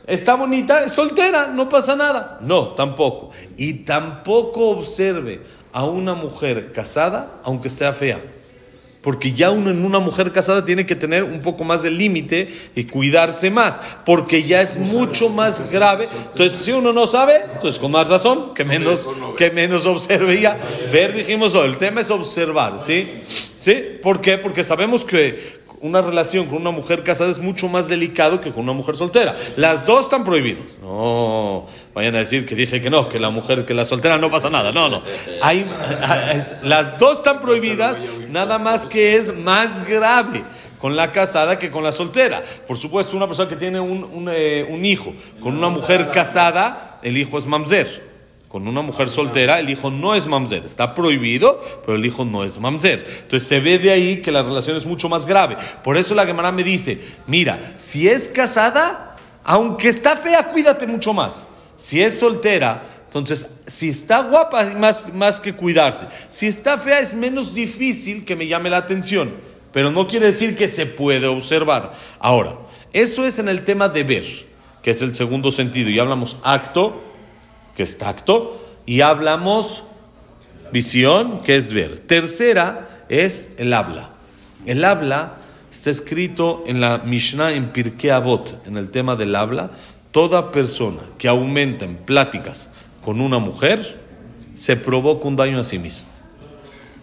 está 0.08 0.36
bonita, 0.36 0.84
es 0.84 0.94
soltera, 0.94 1.48
no 1.48 1.68
pasa 1.68 1.96
nada. 1.96 2.38
No, 2.42 2.70
tampoco. 2.70 3.32
Y 3.58 3.74
tampoco 3.86 4.70
observe 4.70 5.42
a 5.74 5.84
una 5.84 6.14
mujer 6.14 6.72
casada, 6.72 7.42
aunque 7.44 7.68
esté 7.68 7.92
fea 7.92 8.22
porque 9.04 9.34
ya 9.34 9.52
uno 9.52 9.70
en 9.70 9.84
una 9.84 10.00
mujer 10.00 10.32
casada 10.32 10.64
tiene 10.64 10.86
que 10.86 10.96
tener 10.96 11.26
un 11.26 11.42
poco 11.42 11.66
más 11.66 11.84
de 11.84 11.92
límite 11.92 12.48
y 12.74 12.86
cuidarse 12.86 13.52
más, 13.52 13.82
porque 14.06 14.44
ya 14.44 14.62
es 14.62 14.78
mucho 14.78 15.28
más 15.28 15.74
grave. 15.74 16.08
Entonces, 16.32 16.62
si 16.62 16.72
uno 16.72 16.94
no 16.94 17.06
sabe, 17.06 17.42
entonces 17.54 17.80
con 17.80 17.92
más 17.92 18.08
razón, 18.08 18.54
que 18.54 18.64
menos, 18.64 19.08
que 19.36 19.52
menos 19.52 19.86
observe 19.86 20.40
ya. 20.40 20.58
Ver, 20.90 21.14
dijimos, 21.14 21.54
el 21.54 21.78
tema 21.78 22.00
es 22.00 22.10
observar, 22.12 22.80
¿sí? 22.80 23.22
¿Sí? 23.60 23.76
¿Por 24.02 24.22
qué? 24.22 24.38
Porque 24.38 24.64
sabemos 24.64 25.04
que 25.04 25.63
una 25.84 26.02
relación 26.02 26.46
con 26.46 26.60
una 26.60 26.72
mujer 26.72 27.04
casada 27.04 27.30
es 27.30 27.40
mucho 27.40 27.68
más 27.68 27.90
delicado 27.90 28.40
que 28.40 28.52
con 28.52 28.64
una 28.64 28.72
mujer 28.72 28.96
soltera. 28.96 29.36
Las 29.58 29.86
dos 29.86 30.06
están 30.06 30.24
prohibidas. 30.24 30.80
No, 30.82 31.68
vayan 31.94 32.16
a 32.16 32.20
decir 32.20 32.46
que 32.46 32.56
dije 32.56 32.82
que 32.82 32.90
no, 32.90 33.10
que 33.10 33.20
la 33.20 33.30
mujer, 33.30 33.66
que 33.66 33.74
la 33.74 33.84
soltera 33.84 34.18
no 34.18 34.32
pasa 34.32 34.50
nada. 34.50 34.72
No, 34.72 34.88
no. 34.88 35.04
Las 36.64 36.98
dos 36.98 37.18
están 37.18 37.42
prohibidas, 37.42 38.02
nada 38.30 38.58
más 38.60 38.86
que 38.86 39.16
es 39.18 39.36
más 39.36 39.86
grave 39.86 40.42
con 40.80 40.96
la 40.96 41.12
casada 41.12 41.60
que 41.60 41.70
con 41.70 41.84
la 41.84 41.92
soltera. 41.92 42.42
Por 42.66 42.78
supuesto, 42.78 43.18
una 43.18 43.28
persona 43.28 43.50
que 43.50 43.58
tiene 43.58 43.82
un, 43.82 44.06
un, 44.06 44.30
eh, 44.32 44.66
un 44.70 44.86
hijo 44.86 45.14
con 45.42 45.58
una 45.58 45.68
mujer 45.68 46.12
casada, 46.12 47.00
el 47.04 47.18
hijo 47.18 47.38
es 47.38 47.46
mamzer 47.46 48.13
con 48.54 48.68
una 48.68 48.84
mujer 48.84 49.10
soltera, 49.10 49.60
el 49.60 49.72
hijo 49.72 49.90
no 49.90 50.14
es 50.14 50.28
mamzer. 50.28 50.64
Está 50.64 50.94
prohibido, 50.94 51.60
pero 51.84 51.98
el 51.98 52.06
hijo 52.06 52.24
no 52.24 52.44
es 52.44 52.60
mamzer. 52.60 53.04
Entonces 53.24 53.50
se 53.50 53.60
ve 53.60 53.80
de 53.80 53.90
ahí 53.90 54.22
que 54.22 54.32
la 54.32 54.44
relación 54.44 54.78
es 54.78 54.86
mucho 54.86 55.10
más 55.10 55.26
grave. 55.26 55.58
Por 55.84 55.98
eso 55.98 56.14
la 56.14 56.24
Gemara 56.24 56.52
me 56.52 56.64
dice, 56.64 57.02
mira, 57.26 57.74
si 57.78 58.08
es 58.08 58.28
casada, 58.28 59.18
aunque 59.44 59.88
está 59.88 60.18
fea, 60.18 60.52
cuídate 60.52 60.86
mucho 60.86 61.16
más. 61.16 61.48
Si 61.78 62.00
es 62.00 62.20
soltera, 62.20 63.06
entonces, 63.08 63.56
si 63.66 63.90
está 63.90 64.22
guapa, 64.22 64.64
más, 64.78 65.12
más 65.16 65.40
que 65.40 65.56
cuidarse. 65.56 66.06
Si 66.30 66.46
está 66.46 66.78
fea, 66.78 67.00
es 67.00 67.16
menos 67.16 67.56
difícil 67.56 68.24
que 68.24 68.36
me 68.36 68.46
llame 68.46 68.70
la 68.70 68.78
atención. 68.78 69.34
Pero 69.72 69.90
no 69.90 70.08
quiere 70.08 70.28
decir 70.28 70.56
que 70.56 70.68
se 70.68 70.86
puede 70.86 71.26
observar. 71.26 71.96
Ahora, 72.20 72.56
eso 72.92 73.26
es 73.26 73.40
en 73.40 73.50
el 73.50 73.66
tema 73.66 73.90
de 73.90 74.04
ver, 74.04 74.26
que 74.84 74.92
es 74.92 75.02
el 75.02 75.16
segundo 75.16 75.50
sentido. 75.50 75.90
Y 75.90 75.98
hablamos 75.98 76.38
acto, 76.44 77.13
que 77.76 77.84
es 77.84 77.98
tacto, 77.98 78.62
y 78.86 79.02
hablamos 79.02 79.84
visión, 80.72 81.42
que 81.42 81.56
es 81.56 81.72
ver. 81.72 82.00
Tercera 82.00 83.06
es 83.10 83.48
el 83.58 83.74
habla. 83.74 84.10
El 84.66 84.84
habla 84.84 85.38
está 85.72 85.90
escrito 85.90 86.64
en 86.68 86.82
la 86.82 87.00
Mishnah 87.00 87.54
en 87.54 87.72
Pirkei 87.72 88.10
Avot, 88.10 88.68
en 88.68 88.78
el 88.78 88.90
tema 88.90 89.16
del 89.16 89.36
habla. 89.36 89.72
Toda 90.12 90.52
persona 90.52 91.00
que 91.18 91.28
aumenta 91.28 91.86
en 91.86 91.96
pláticas 91.96 92.70
con 93.04 93.22
una 93.22 93.40
mujer 93.40 94.00
se 94.56 94.76
provoca 94.76 95.28
un 95.28 95.36
daño 95.36 95.60
a 95.60 95.64
sí 95.64 95.80
mismo. 95.80 96.06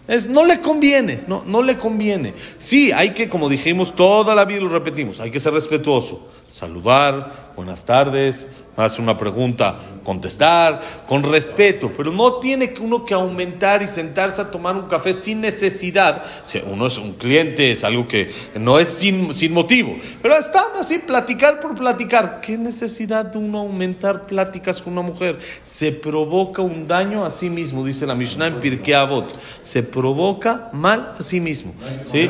Es, 0.07 0.27
no 0.27 0.45
le 0.45 0.59
conviene, 0.59 1.23
no, 1.27 1.43
no 1.45 1.61
le 1.61 1.77
conviene. 1.77 2.33
Sí, 2.57 2.91
hay 2.91 3.11
que, 3.11 3.29
como 3.29 3.47
dijimos 3.47 3.95
toda 3.95 4.35
la 4.35 4.45
vida 4.45 4.61
lo 4.61 4.69
repetimos, 4.69 5.19
hay 5.19 5.31
que 5.31 5.39
ser 5.39 5.53
respetuoso. 5.53 6.29
Saludar, 6.49 7.53
buenas 7.55 7.85
tardes, 7.85 8.47
hace 8.81 9.01
una 9.01 9.17
pregunta, 9.17 9.79
contestar, 10.03 10.81
con 11.07 11.23
respeto, 11.23 11.91
pero 11.95 12.11
no 12.11 12.35
tiene 12.35 12.73
uno 12.79 13.05
que 13.05 13.13
aumentar 13.13 13.81
y 13.81 13.87
sentarse 13.87 14.41
a 14.41 14.51
tomar 14.51 14.75
un 14.75 14.87
café 14.87 15.13
sin 15.13 15.41
necesidad. 15.41 16.23
Si 16.45 16.61
uno 16.65 16.87
es 16.87 16.97
un 16.97 17.13
cliente, 17.13 17.71
es 17.71 17.83
algo 17.83 18.07
que 18.07 18.31
no 18.55 18.79
es 18.79 18.87
sin, 18.87 19.33
sin 19.33 19.53
motivo, 19.53 19.95
pero 20.21 20.35
está 20.35 20.63
así, 20.79 20.99
platicar 20.99 21.59
por 21.59 21.75
platicar. 21.75 22.41
¿Qué 22.41 22.57
necesidad 22.57 23.25
de 23.25 23.37
uno 23.37 23.59
aumentar 23.59 24.25
pláticas 24.25 24.81
con 24.81 24.93
una 24.93 25.01
mujer? 25.01 25.39
Se 25.63 25.91
provoca 25.91 26.61
un 26.61 26.87
daño 26.87 27.25
a 27.25 27.31
sí 27.31 27.49
mismo, 27.49 27.85
dice 27.85 28.05
la 28.05 28.15
Mishnah 28.15 28.47
en 28.47 28.59
Pirkei 28.59 28.93
Avot. 28.93 29.37
Se 29.61 29.83
provoca 29.83 30.69
mal 30.73 31.13
a 31.17 31.23
sí 31.23 31.39
mismo. 31.39 31.73
¿sí? 32.05 32.29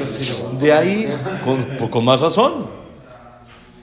De 0.60 0.74
ahí, 0.74 1.14
con, 1.44 1.90
con 1.90 2.06
más 2.06 2.22
razón. 2.22 2.81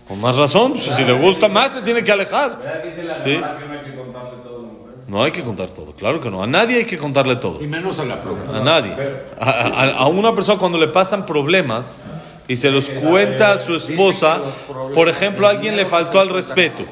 Con 0.09 0.21
más 0.21 0.37
razón, 0.37 0.73
pues, 0.73 0.85
si 0.85 1.05
le 1.05 1.13
gusta 1.13 1.49
más 1.49 1.73
se 1.73 1.83
tiene 1.83 2.03
que 2.03 2.11
alejar. 2.11 2.83
¿Sí? 3.23 3.39
No 5.07 5.23
hay 5.23 5.33
que 5.33 5.43
contar 5.43 5.71
todo, 5.71 5.93
claro 5.93 6.21
que 6.21 6.31
no. 6.31 6.43
A 6.43 6.47
nadie 6.47 6.79
hay 6.79 6.85
que 6.85 6.99
contarle 6.99 7.37
todo. 7.37 7.63
Y 7.63 7.67
menos 7.67 7.99
a 7.99 8.05
la 8.05 8.21
propia. 8.21 8.59
A 8.59 8.61
nadie. 8.63 8.95
A, 9.41 9.51
a- 9.51 9.91
a 10.01 10.07
una 10.07 10.35
persona 10.35 10.59
cuando 10.59 10.77
le 10.79 10.89
pasan 10.89 11.25
problemas 11.25 11.99
y 12.47 12.57
se 12.57 12.71
los 12.71 12.91
cuenta 12.91 13.53
a 13.53 13.59
su 13.59 13.75
esposa, 13.75 14.41
por 14.95 15.09
ejemplo, 15.09 15.47
a 15.47 15.51
alguien 15.51 15.77
le 15.77 15.87
faltó 15.87 16.21
al 16.21 16.29
respeto, 16.29 16.85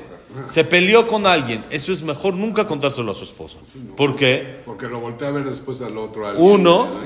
se 0.47 0.65
peleó 0.65 1.07
con 1.07 1.27
alguien, 1.27 1.63
eso 1.71 1.93
es 1.93 2.03
mejor 2.03 2.35
nunca 2.35 2.67
contárselo 2.67 3.11
a 3.13 3.15
su 3.15 3.25
esposa. 3.25 3.59
¿Por 3.97 4.17
qué? 4.17 4.61
Porque 4.65 4.87
lo 4.87 5.01
voltea 5.01 5.29
a 5.29 5.33
ver 5.33 5.45
después 5.45 5.81
al 5.83 5.97
otro. 5.99 6.27
Uno, 6.39 7.01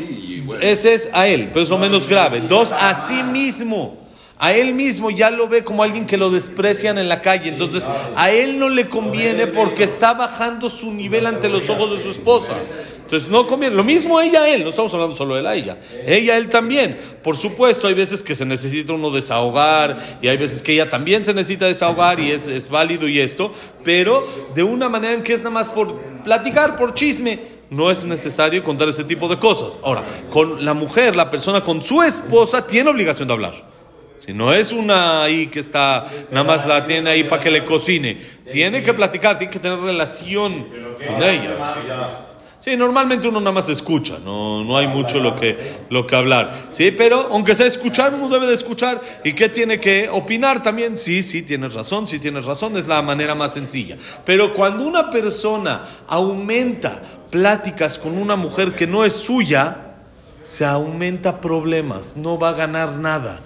ese 0.61 0.95
es 0.95 1.11
a 1.13 1.27
él, 1.27 1.49
pero 1.53 1.63
es 1.63 1.71
lo 1.71 1.79
menos 1.79 2.07
grave. 2.09 2.41
Dos, 2.41 2.71
a 2.73 2.95
sí 2.95 3.23
mismo. 3.25 3.99
A 4.43 4.55
él 4.55 4.73
mismo 4.73 5.11
ya 5.11 5.31
lo 5.31 5.49
ve 5.49 5.63
como 5.63 5.83
alguien 5.83 6.07
que 6.07 6.17
lo 6.17 6.31
desprecian 6.31 6.97
en 6.97 7.11
la 7.11 7.21
calle. 7.21 7.51
Entonces, 7.51 7.87
a 8.17 8.31
él 8.31 8.59
no 8.59 8.71
le 8.71 8.89
conviene 8.89 9.47
porque 9.47 9.85
está 9.85 10.15
bajando 10.15 10.71
su 10.71 10.95
nivel 10.95 11.27
ante 11.27 11.51
los 11.51 11.69
ojos 11.69 11.91
de 11.91 11.99
su 11.99 12.11
esposa. 12.11 12.57
Entonces, 13.03 13.29
no 13.29 13.47
conviene. 13.47 13.77
Lo 13.77 13.85
mismo 13.85 14.19
ella 14.19 14.49
él, 14.49 14.65
no 14.65 14.71
estamos 14.71 14.95
hablando 14.95 15.15
solo 15.15 15.35
de 15.35 15.41
él 15.41 15.47
a 15.47 15.55
ella. 15.55 15.79
Ella 16.07 16.39
él 16.39 16.49
también. 16.49 16.99
Por 17.23 17.37
supuesto, 17.37 17.87
hay 17.87 17.93
veces 17.93 18.25
que 18.25 18.35
se 18.35 18.47
necesita 18.47 18.95
uno 18.95 19.11
desahogar 19.11 19.99
y 20.23 20.29
hay 20.29 20.39
veces 20.39 20.63
que 20.63 20.73
ella 20.73 20.89
también 20.89 21.23
se 21.23 21.35
necesita 21.35 21.67
desahogar 21.67 22.19
y 22.19 22.31
es, 22.31 22.47
es 22.47 22.71
válido 22.71 23.09
y 23.09 23.21
esto, 23.21 23.53
pero 23.85 24.27
de 24.55 24.63
una 24.63 24.89
manera 24.89 25.13
en 25.13 25.23
que 25.23 25.35
es 25.35 25.41
nada 25.41 25.51
más 25.51 25.69
por 25.69 26.01
platicar, 26.23 26.79
por 26.79 26.95
chisme 26.95 27.39
no 27.69 27.91
es 27.91 28.05
necesario 28.05 28.65
contar 28.65 28.89
ese 28.89 29.05
tipo 29.05 29.29
de 29.29 29.39
cosas. 29.39 29.79
Ahora, 29.83 30.03
con 30.31 30.65
la 30.65 30.73
mujer, 30.73 31.15
la 31.15 31.29
persona 31.29 31.61
con 31.61 31.83
su 31.83 32.03
esposa 32.03 32.67
tiene 32.67 32.89
obligación 32.89 33.29
de 33.29 33.35
hablar. 33.35 33.70
No 34.33 34.53
es 34.53 34.73
una 34.73 35.25
ahí 35.25 35.47
que 35.49 35.61
está, 35.61 36.07
nada 36.31 36.45
más 36.45 36.67
la 36.67 36.87
tiene 36.87 37.11
ahí 37.11 37.25
para 37.25 37.43
que 37.43 37.51
le 37.51 37.65
cocine, 37.65 38.19
tiene 38.51 38.83
que 38.83 38.95
platicar, 38.95 39.39
tiene 39.39 39.53
que 39.53 39.59
tener 39.59 39.79
relación 39.79 40.67
con 41.07 41.23
ella. 41.23 42.27
Sí, 42.61 42.77
normalmente 42.77 43.27
uno 43.27 43.41
nada 43.41 43.53
más 43.53 43.71
escucha, 43.71 44.19
no, 44.23 44.63
no 44.63 44.77
hay 44.77 44.87
mucho 44.87 45.19
lo 45.19 45.35
que, 45.35 45.57
lo 45.89 46.07
que 46.07 46.15
hablar. 46.15 46.53
Sí, 46.69 46.91
pero 46.91 47.29
aunque 47.31 47.55
sea 47.55 47.67
escuchar, 47.67 48.13
uno 48.13 48.29
debe 48.29 48.47
de 48.47 48.53
escuchar. 48.53 49.01
¿Y 49.25 49.33
qué 49.33 49.49
tiene 49.49 49.81
que 49.81 50.11
opinar 50.11 50.63
también? 50.63 50.99
Sí, 50.99 51.23
sí, 51.23 51.41
tienes 51.41 51.73
razón, 51.73 52.07
sí 52.07 52.19
tienes 52.19 52.45
razón, 52.45 52.77
es 52.77 52.87
la 52.87 53.01
manera 53.01 53.35
más 53.35 53.55
sencilla. 53.55 53.97
Pero 54.27 54.53
cuando 54.53 54.87
una 54.87 55.09
persona 55.09 55.85
aumenta 56.07 57.01
pláticas 57.31 57.99
con 57.99 58.19
una 58.19 58.37
mujer 58.37 58.75
que 58.75 58.87
no 58.87 59.07
es 59.07 59.15
suya, 59.15 59.95
se 60.43 60.67
aumenta 60.67 61.41
problemas, 61.41 62.15
no 62.19 62.39
va 62.39 62.51
a 62.51 62.53
ganar 62.53 62.93
nada. 62.93 63.41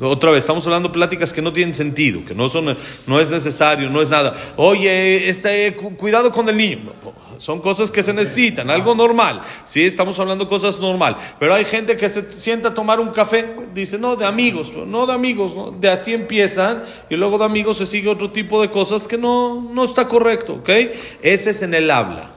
Otra 0.00 0.30
vez, 0.30 0.40
estamos 0.40 0.64
hablando 0.66 0.92
pláticas 0.92 1.32
que 1.32 1.42
no 1.42 1.52
tienen 1.52 1.74
sentido, 1.74 2.24
que 2.24 2.34
no, 2.34 2.48
son, 2.48 2.76
no 3.06 3.20
es 3.20 3.30
necesario, 3.30 3.90
no 3.90 4.00
es 4.00 4.10
nada. 4.10 4.34
Oye, 4.56 5.28
este, 5.28 5.74
cu- 5.74 5.96
cuidado 5.96 6.30
con 6.30 6.48
el 6.48 6.56
niño. 6.56 6.78
Son 7.38 7.60
cosas 7.60 7.90
que 7.92 8.02
se 8.02 8.12
necesitan, 8.12 8.68
algo 8.68 8.94
normal. 8.96 9.40
Sí, 9.64 9.84
estamos 9.84 10.18
hablando 10.18 10.48
cosas 10.48 10.78
normal. 10.80 11.16
Pero 11.38 11.54
hay 11.54 11.64
gente 11.64 11.96
que 11.96 12.08
se 12.08 12.32
sienta 12.32 12.70
a 12.70 12.74
tomar 12.74 12.98
un 13.00 13.10
café, 13.10 13.54
dice, 13.74 13.96
no, 13.98 14.16
de 14.16 14.24
amigos, 14.24 14.72
no 14.86 15.06
de 15.06 15.12
amigos, 15.12 15.54
¿no? 15.54 15.70
de 15.70 15.88
así 15.88 16.12
empiezan, 16.14 16.82
y 17.08 17.14
luego 17.16 17.38
de 17.38 17.44
amigos 17.44 17.78
se 17.78 17.86
sigue 17.86 18.08
otro 18.08 18.30
tipo 18.32 18.60
de 18.60 18.70
cosas 18.70 19.06
que 19.06 19.16
no, 19.18 19.68
no 19.72 19.84
está 19.84 20.08
correcto, 20.08 20.54
¿ok? 20.54 20.68
Ese 21.22 21.50
es 21.50 21.62
en 21.62 21.74
el 21.74 21.90
habla. 21.90 22.30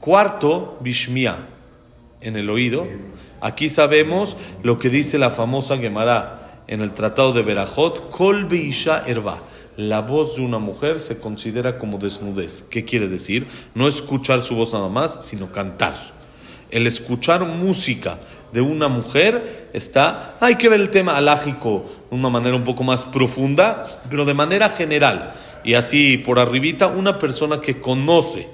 Cuarto, 0.00 0.78
Bishmia, 0.80 1.36
en 2.20 2.36
el 2.36 2.48
oído. 2.50 2.86
Aquí 3.40 3.68
sabemos 3.68 4.36
lo 4.62 4.78
que 4.78 4.88
dice 4.88 5.18
la 5.18 5.30
famosa 5.30 5.76
Gemara 5.76 6.41
en 6.66 6.80
el 6.80 6.92
Tratado 6.92 7.32
de 7.32 7.42
Berajot, 7.42 8.10
Kol 8.10 8.44
Beisha 8.46 9.02
Erba. 9.06 9.38
La 9.76 10.00
voz 10.00 10.36
de 10.36 10.42
una 10.42 10.58
mujer 10.58 10.98
se 10.98 11.18
considera 11.18 11.78
como 11.78 11.98
desnudez. 11.98 12.62
¿Qué 12.68 12.84
quiere 12.84 13.08
decir? 13.08 13.46
No 13.74 13.88
escuchar 13.88 14.42
su 14.42 14.54
voz 14.54 14.72
nada 14.72 14.88
más, 14.88 15.20
sino 15.22 15.50
cantar. 15.50 15.94
El 16.70 16.86
escuchar 16.86 17.44
música 17.44 18.18
de 18.52 18.60
una 18.60 18.88
mujer 18.88 19.70
está, 19.72 20.34
hay 20.40 20.56
que 20.56 20.68
ver 20.68 20.80
el 20.80 20.90
tema 20.90 21.16
alágico 21.16 21.86
de 22.10 22.16
una 22.16 22.28
manera 22.28 22.54
un 22.54 22.64
poco 22.64 22.84
más 22.84 23.06
profunda, 23.06 23.84
pero 24.10 24.24
de 24.24 24.34
manera 24.34 24.68
general. 24.68 25.32
Y 25.64 25.74
así 25.74 26.18
por 26.18 26.38
arribita, 26.38 26.88
una 26.88 27.18
persona 27.18 27.60
que 27.60 27.80
conoce 27.80 28.48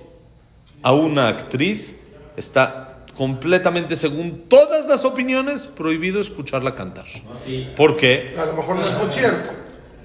a 0.82 0.92
una 0.92 1.28
actriz 1.28 1.96
está 2.36 2.87
completamente, 3.18 3.96
según 3.96 4.44
todas 4.48 4.86
las 4.86 5.04
opiniones, 5.04 5.66
prohibido 5.66 6.20
escucharla 6.20 6.76
cantar. 6.76 7.04
¿Por 7.76 7.96
qué? 7.96 8.36
A 8.38 8.46
lo 8.46 8.54
mejor 8.54 8.76
no 8.76 8.82
es 8.82 8.90
concierto. 8.90 9.52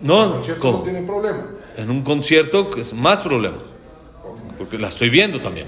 No, 0.02 0.32
concierto 0.32 0.72
no 0.72 0.80
tiene 0.80 1.04
problema. 1.04 1.48
En 1.78 1.92
un 1.92 2.02
concierto 2.02 2.72
es 2.76 2.92
más 2.92 3.22
problema. 3.22 3.60
Porque 4.58 4.80
la 4.80 4.88
estoy 4.88 5.12
viendo 5.12 5.40
también. 5.40 5.68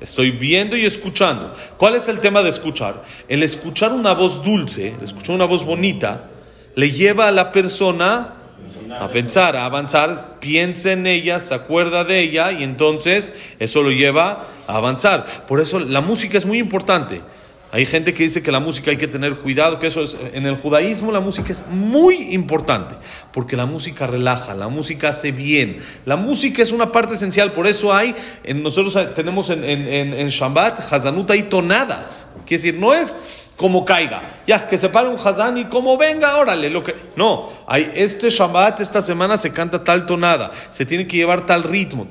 Estoy 0.00 0.30
viendo 0.30 0.76
y 0.76 0.86
escuchando. 0.86 1.52
¿Cuál 1.76 1.96
es 1.96 2.06
el 2.06 2.20
tema 2.20 2.44
de 2.44 2.50
escuchar? 2.50 3.02
El 3.26 3.42
escuchar 3.42 3.92
una 3.92 4.14
voz 4.14 4.44
dulce, 4.44 4.94
el 4.96 5.04
escuchar 5.04 5.34
una 5.34 5.46
voz 5.46 5.64
bonita, 5.64 6.30
le 6.76 6.92
lleva 6.92 7.26
a 7.26 7.32
la 7.32 7.50
persona 7.50 8.34
a 8.98 9.08
pensar, 9.08 9.56
a 9.56 9.64
avanzar, 9.64 10.38
piensa 10.40 10.92
en 10.92 11.06
ella, 11.06 11.40
se 11.40 11.54
acuerda 11.54 12.04
de 12.04 12.20
ella 12.20 12.52
y 12.52 12.62
entonces 12.62 13.34
eso 13.58 13.82
lo 13.82 13.90
lleva 13.90 14.46
a 14.66 14.76
avanzar. 14.76 15.46
Por 15.46 15.60
eso 15.60 15.78
la 15.78 16.00
música 16.00 16.38
es 16.38 16.46
muy 16.46 16.58
importante. 16.58 17.22
Hay 17.74 17.86
gente 17.86 18.12
que 18.12 18.24
dice 18.24 18.42
que 18.42 18.52
la 18.52 18.60
música 18.60 18.90
hay 18.90 18.98
que 18.98 19.08
tener 19.08 19.36
cuidado, 19.36 19.78
que 19.78 19.86
eso 19.86 20.02
es, 20.02 20.14
en 20.34 20.44
el 20.44 20.56
judaísmo 20.56 21.10
la 21.10 21.20
música 21.20 21.52
es 21.52 21.66
muy 21.68 22.34
importante, 22.34 22.96
porque 23.32 23.56
la 23.56 23.64
música 23.64 24.06
relaja, 24.06 24.54
la 24.54 24.68
música 24.68 25.08
hace 25.08 25.32
bien, 25.32 25.78
la 26.04 26.16
música 26.16 26.62
es 26.62 26.70
una 26.70 26.92
parte 26.92 27.14
esencial, 27.14 27.52
por 27.52 27.66
eso 27.66 27.94
hay, 27.94 28.14
nosotros 28.56 29.14
tenemos 29.14 29.48
en, 29.48 29.64
en, 29.64 29.88
en, 29.88 30.12
en 30.12 30.28
Shabbat, 30.28 30.80
Hazanut, 30.92 31.30
hay 31.30 31.44
tonadas, 31.44 32.26
quiere 32.44 32.62
decir, 32.62 32.78
no 32.78 32.92
es 32.92 33.16
como 33.56 33.84
caiga, 33.84 34.22
ya, 34.46 34.66
que 34.66 34.76
se 34.76 34.88
pare 34.88 35.08
un 35.08 35.18
Hazán 35.18 35.58
y 35.58 35.64
como 35.66 35.96
venga, 35.96 36.36
órale, 36.36 36.70
lo 36.70 36.82
que, 36.82 36.94
no, 37.16 37.50
hay 37.66 37.90
este 37.94 38.30
Shabbat, 38.30 38.80
esta 38.80 39.02
semana 39.02 39.36
se 39.36 39.52
canta 39.52 39.84
tal 39.84 40.06
tonada, 40.06 40.50
se 40.70 40.86
tiene 40.86 41.06
que 41.06 41.16
llevar 41.16 41.46
tal 41.46 41.62
ritmo, 41.62 42.06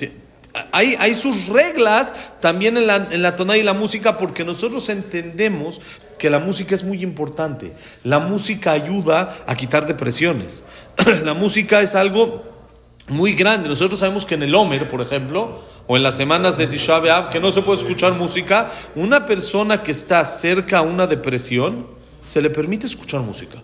hay, 0.71 0.95
hay 1.00 1.13
sus 1.13 1.48
reglas 1.48 2.13
también 2.39 2.77
en 2.77 2.88
la, 2.88 3.07
en 3.12 3.21
la 3.21 3.36
tonada 3.36 3.57
y 3.57 3.63
la 3.63 3.74
música 3.74 4.17
porque 4.17 4.43
nosotros 4.43 4.89
entendemos 4.89 5.81
que 6.21 6.29
la 6.29 6.39
música 6.39 6.75
es 6.75 6.83
muy 6.83 7.01
importante. 7.01 7.74
La 8.03 8.19
música 8.19 8.74
ayuda 8.74 9.38
a 9.48 9.55
quitar 9.55 9.88
depresiones. 9.88 10.63
la 11.24 11.33
música 11.33 11.81
es 11.81 11.95
algo 11.95 12.43
muy 13.07 13.33
grande. 13.33 13.69
Nosotros 13.69 14.00
sabemos 14.00 14.25
que 14.25 14.36
en 14.36 14.43
el 14.43 14.53
Homer, 14.53 14.88
por 14.88 15.01
ejemplo, 15.01 15.62
o 15.91 15.98
en 15.98 16.03
las 16.03 16.15
semanas 16.15 16.57
de 16.57 16.67
Tisha 16.67 17.00
B'Av 17.00 17.31
que 17.31 17.41
no 17.41 17.51
se 17.51 17.62
puede 17.62 17.79
escuchar 17.79 18.13
música, 18.13 18.71
una 18.95 19.25
persona 19.25 19.83
que 19.83 19.91
está 19.91 20.24
cerca 20.24 20.77
a 20.77 20.83
una 20.83 21.05
depresión, 21.05 21.86
se 22.25 22.41
le 22.41 22.50
permite 22.50 22.86
escuchar 22.86 23.19
música. 23.19 23.62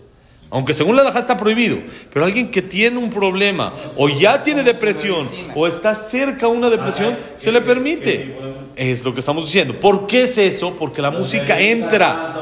Aunque 0.50 0.74
según 0.74 0.94
la 0.94 1.04
Laja 1.04 1.20
está 1.20 1.38
prohibido, 1.38 1.78
pero 2.12 2.26
alguien 2.26 2.50
que 2.50 2.60
tiene 2.60 2.98
un 2.98 3.08
problema 3.08 3.72
o 3.96 4.10
ya 4.10 4.42
tiene 4.42 4.62
depresión 4.62 5.26
o 5.54 5.66
está 5.66 5.94
cerca 5.94 6.44
a 6.44 6.48
una 6.50 6.68
depresión, 6.68 7.16
se 7.38 7.50
le 7.50 7.62
permite. 7.62 8.36
Es 8.78 9.04
lo 9.04 9.12
que 9.12 9.18
estamos 9.20 9.44
diciendo. 9.44 9.78
¿Por 9.80 10.06
qué 10.06 10.22
es 10.22 10.38
eso? 10.38 10.74
Porque 10.78 11.02
la 11.02 11.10
música 11.10 11.58
entra. 11.60 12.34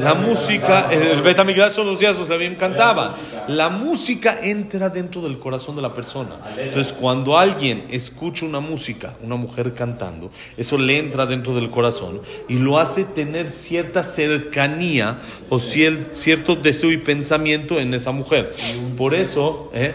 La 0.00 0.14
música, 0.14 0.88
el 0.90 1.22
Betamigdash 1.22 1.72
todos 1.74 1.86
los 1.86 2.00
días 2.00 2.18
los 2.18 2.28
Levín 2.28 2.56
cantaban. 2.56 3.12
La 3.46 3.68
música 3.68 4.38
entra 4.42 4.88
dentro 4.88 5.20
del 5.22 5.38
corazón 5.38 5.76
de 5.76 5.82
la 5.82 5.94
persona. 5.94 6.30
Entonces, 6.58 6.92
cuando 6.92 7.38
alguien 7.38 7.84
escucha 7.90 8.44
una 8.44 8.58
música, 8.58 9.14
una 9.22 9.36
mujer 9.36 9.72
cantando, 9.72 10.32
eso 10.56 10.78
le 10.78 10.98
entra 10.98 11.26
dentro 11.26 11.54
del 11.54 11.70
corazón 11.70 12.22
y 12.48 12.54
lo 12.54 12.78
hace 12.80 13.04
tener 13.04 13.48
cierta 13.48 14.02
cercanía 14.02 15.18
o 15.48 15.58
cier- 15.58 16.08
cierto 16.12 16.56
deseo 16.56 16.90
y 16.90 16.96
pensamiento 16.96 17.78
en 17.78 17.94
esa 17.94 18.10
mujer. 18.10 18.52
Por 18.96 19.14
eso, 19.14 19.70
¿eh? 19.74 19.94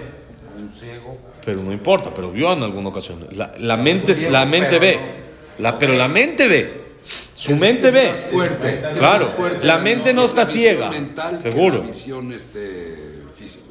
Un 0.57 0.69
ciego. 0.69 1.17
pero 1.45 1.61
no 1.61 1.73
importa, 1.73 2.13
pero 2.13 2.31
vio 2.31 2.53
en 2.53 2.63
alguna 2.63 2.89
ocasión. 2.89 3.25
La, 3.31 3.51
la 3.57 3.75
mente, 3.75 4.29
la 4.29 4.45
mente 4.45 4.77
ve, 4.79 4.99
la, 5.59 5.77
pero 5.79 5.93
la 5.95 6.07
mente 6.07 6.47
ve. 6.47 6.89
Su 7.35 7.53
Es- 7.53 7.59
mente 7.59 7.87
es 7.87 7.93
ve. 7.93 8.07
más 8.09 8.19
fuerte, 8.21 8.81
Claro, 8.97 9.25
más 9.25 9.33
fuerte 9.33 9.65
la 9.65 9.77
mente 9.79 10.13
no 10.13 10.25
está 10.25 10.45
ciega, 10.45 10.89
mental 10.89 11.35
seguro. 11.37 11.79
La 11.79 11.85
visión 11.87 12.31
este, 12.33 13.23
física. 13.35 13.63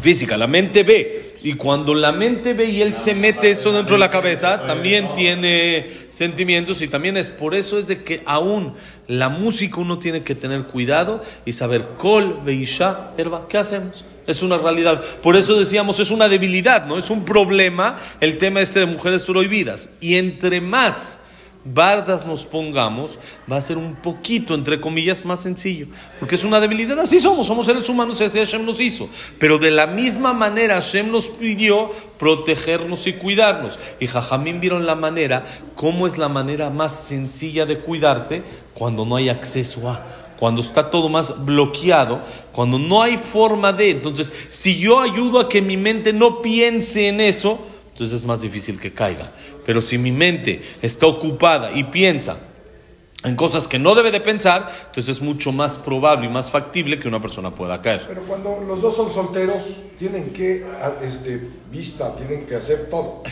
Física, 0.00 0.36
la 0.36 0.46
mente 0.46 0.82
ve. 0.82 1.33
Y 1.44 1.56
cuando 1.56 1.94
la 1.94 2.10
mente 2.10 2.54
ve 2.54 2.70
y 2.70 2.80
él 2.80 2.96
se 2.96 3.14
mete 3.14 3.50
eso 3.50 3.70
dentro 3.70 3.96
de 3.96 4.00
la 4.00 4.08
cabeza, 4.08 4.66
también 4.66 5.12
tiene 5.12 5.86
sentimientos 6.08 6.80
y 6.80 6.88
también 6.88 7.18
es 7.18 7.28
por 7.28 7.54
eso 7.54 7.78
es 7.78 7.86
de 7.86 8.02
que 8.02 8.22
aún 8.24 8.72
la 9.08 9.28
música 9.28 9.78
uno 9.78 9.98
tiene 9.98 10.22
que 10.22 10.34
tener 10.34 10.62
cuidado 10.62 11.22
y 11.44 11.52
saber 11.52 11.86
kol, 11.98 12.40
veisha, 12.42 13.10
herba, 13.18 13.44
¿qué 13.46 13.58
hacemos? 13.58 14.06
Es 14.26 14.42
una 14.42 14.56
realidad. 14.56 15.04
Por 15.22 15.36
eso 15.36 15.58
decíamos, 15.58 16.00
es 16.00 16.10
una 16.10 16.30
debilidad, 16.30 16.86
no 16.86 16.96
es 16.96 17.10
un 17.10 17.26
problema 17.26 17.98
el 18.22 18.38
tema 18.38 18.62
este 18.62 18.80
de 18.80 18.86
mujeres 18.86 19.26
prohibidas. 19.26 19.90
Y 20.00 20.14
entre 20.14 20.62
más 20.62 21.20
bardas 21.64 22.26
nos 22.26 22.44
pongamos, 22.44 23.18
va 23.50 23.56
a 23.56 23.60
ser 23.60 23.78
un 23.78 23.94
poquito, 23.96 24.54
entre 24.54 24.80
comillas, 24.80 25.24
más 25.24 25.40
sencillo. 25.40 25.86
Porque 26.20 26.34
es 26.34 26.44
una 26.44 26.60
debilidad. 26.60 26.98
Así 26.98 27.18
somos, 27.18 27.46
somos 27.46 27.66
seres 27.66 27.88
humanos 27.88 28.20
y 28.20 28.24
así 28.24 28.38
Hashem 28.38 28.64
nos 28.64 28.80
hizo. 28.80 29.08
Pero 29.38 29.58
de 29.58 29.70
la 29.70 29.86
misma 29.86 30.32
manera 30.32 30.74
Hashem 30.74 31.10
nos 31.10 31.26
pidió 31.26 31.90
protegernos 32.18 33.06
y 33.06 33.14
cuidarnos. 33.14 33.78
Y 34.00 34.06
Jajamín 34.06 34.60
vieron 34.60 34.86
la 34.86 34.94
manera, 34.94 35.44
cómo 35.74 36.06
es 36.06 36.18
la 36.18 36.28
manera 36.28 36.70
más 36.70 36.92
sencilla 36.92 37.66
de 37.66 37.78
cuidarte 37.78 38.42
cuando 38.74 39.04
no 39.04 39.16
hay 39.16 39.28
acceso 39.28 39.88
a 39.88 40.04
cuando 40.38 40.60
está 40.60 40.90
todo 40.90 41.08
más 41.08 41.44
bloqueado, 41.44 42.20
cuando 42.52 42.78
no 42.78 43.02
hay 43.02 43.16
forma 43.16 43.72
de. 43.72 43.90
Entonces, 43.90 44.32
si 44.50 44.78
yo 44.78 45.00
ayudo 45.00 45.40
a 45.40 45.48
que 45.48 45.62
mi 45.62 45.76
mente 45.76 46.12
no 46.12 46.42
piense 46.42 47.08
en 47.08 47.20
eso, 47.20 47.60
entonces 47.94 48.20
es 48.20 48.26
más 48.26 48.42
difícil 48.42 48.80
que 48.80 48.92
caiga. 48.92 49.30
Pero 49.64 49.80
si 49.80 49.98
mi 49.98 50.10
mente 50.10 50.60
está 50.82 51.06
ocupada 51.06 51.70
y 51.72 51.84
piensa 51.84 52.38
en 53.22 53.36
cosas 53.36 53.68
que 53.68 53.78
no 53.78 53.94
debe 53.94 54.10
de 54.10 54.20
pensar, 54.20 54.68
entonces 54.88 55.16
es 55.16 55.22
mucho 55.22 55.52
más 55.52 55.78
probable 55.78 56.26
y 56.26 56.28
más 56.28 56.50
factible 56.50 56.98
que 56.98 57.06
una 57.06 57.22
persona 57.22 57.54
pueda 57.54 57.80
caer. 57.80 58.04
Pero 58.08 58.24
cuando 58.24 58.60
los 58.66 58.82
dos 58.82 58.96
son 58.96 59.10
solteros, 59.10 59.80
tienen 59.96 60.30
que, 60.30 60.64
a- 60.66 61.04
este, 61.04 61.40
vista, 61.70 62.14
tienen 62.16 62.46
que 62.46 62.56
hacer 62.56 62.90
todo. 62.90 63.22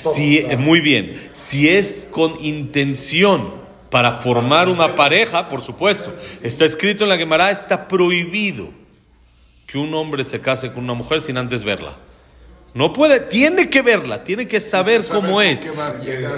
sea, 0.46 0.56
muy 0.56 0.80
bien, 0.80 1.20
si 1.32 1.68
es 1.68 2.06
con 2.10 2.42
intención 2.42 3.52
para 3.90 4.12
formar 4.12 4.68
una 4.68 4.94
pareja, 4.94 5.48
por 5.48 5.62
supuesto, 5.62 6.10
está 6.42 6.64
escrito 6.64 7.02
en 7.04 7.10
la 7.10 7.18
Gemara, 7.18 7.50
está 7.50 7.88
prohibido 7.88 8.68
que 9.66 9.76
un 9.76 9.92
hombre 9.94 10.22
se 10.24 10.40
case 10.40 10.70
con 10.72 10.84
una 10.84 10.94
mujer 10.94 11.20
sin 11.20 11.36
antes 11.36 11.64
verla. 11.64 11.96
No 12.74 12.92
puede, 12.92 13.20
tiene 13.20 13.68
que 13.68 13.82
verla, 13.82 14.24
tiene 14.24 14.48
que 14.48 14.58
saber 14.58 15.02
Saber 15.02 15.22
cómo 15.22 15.42
es. 15.42 15.70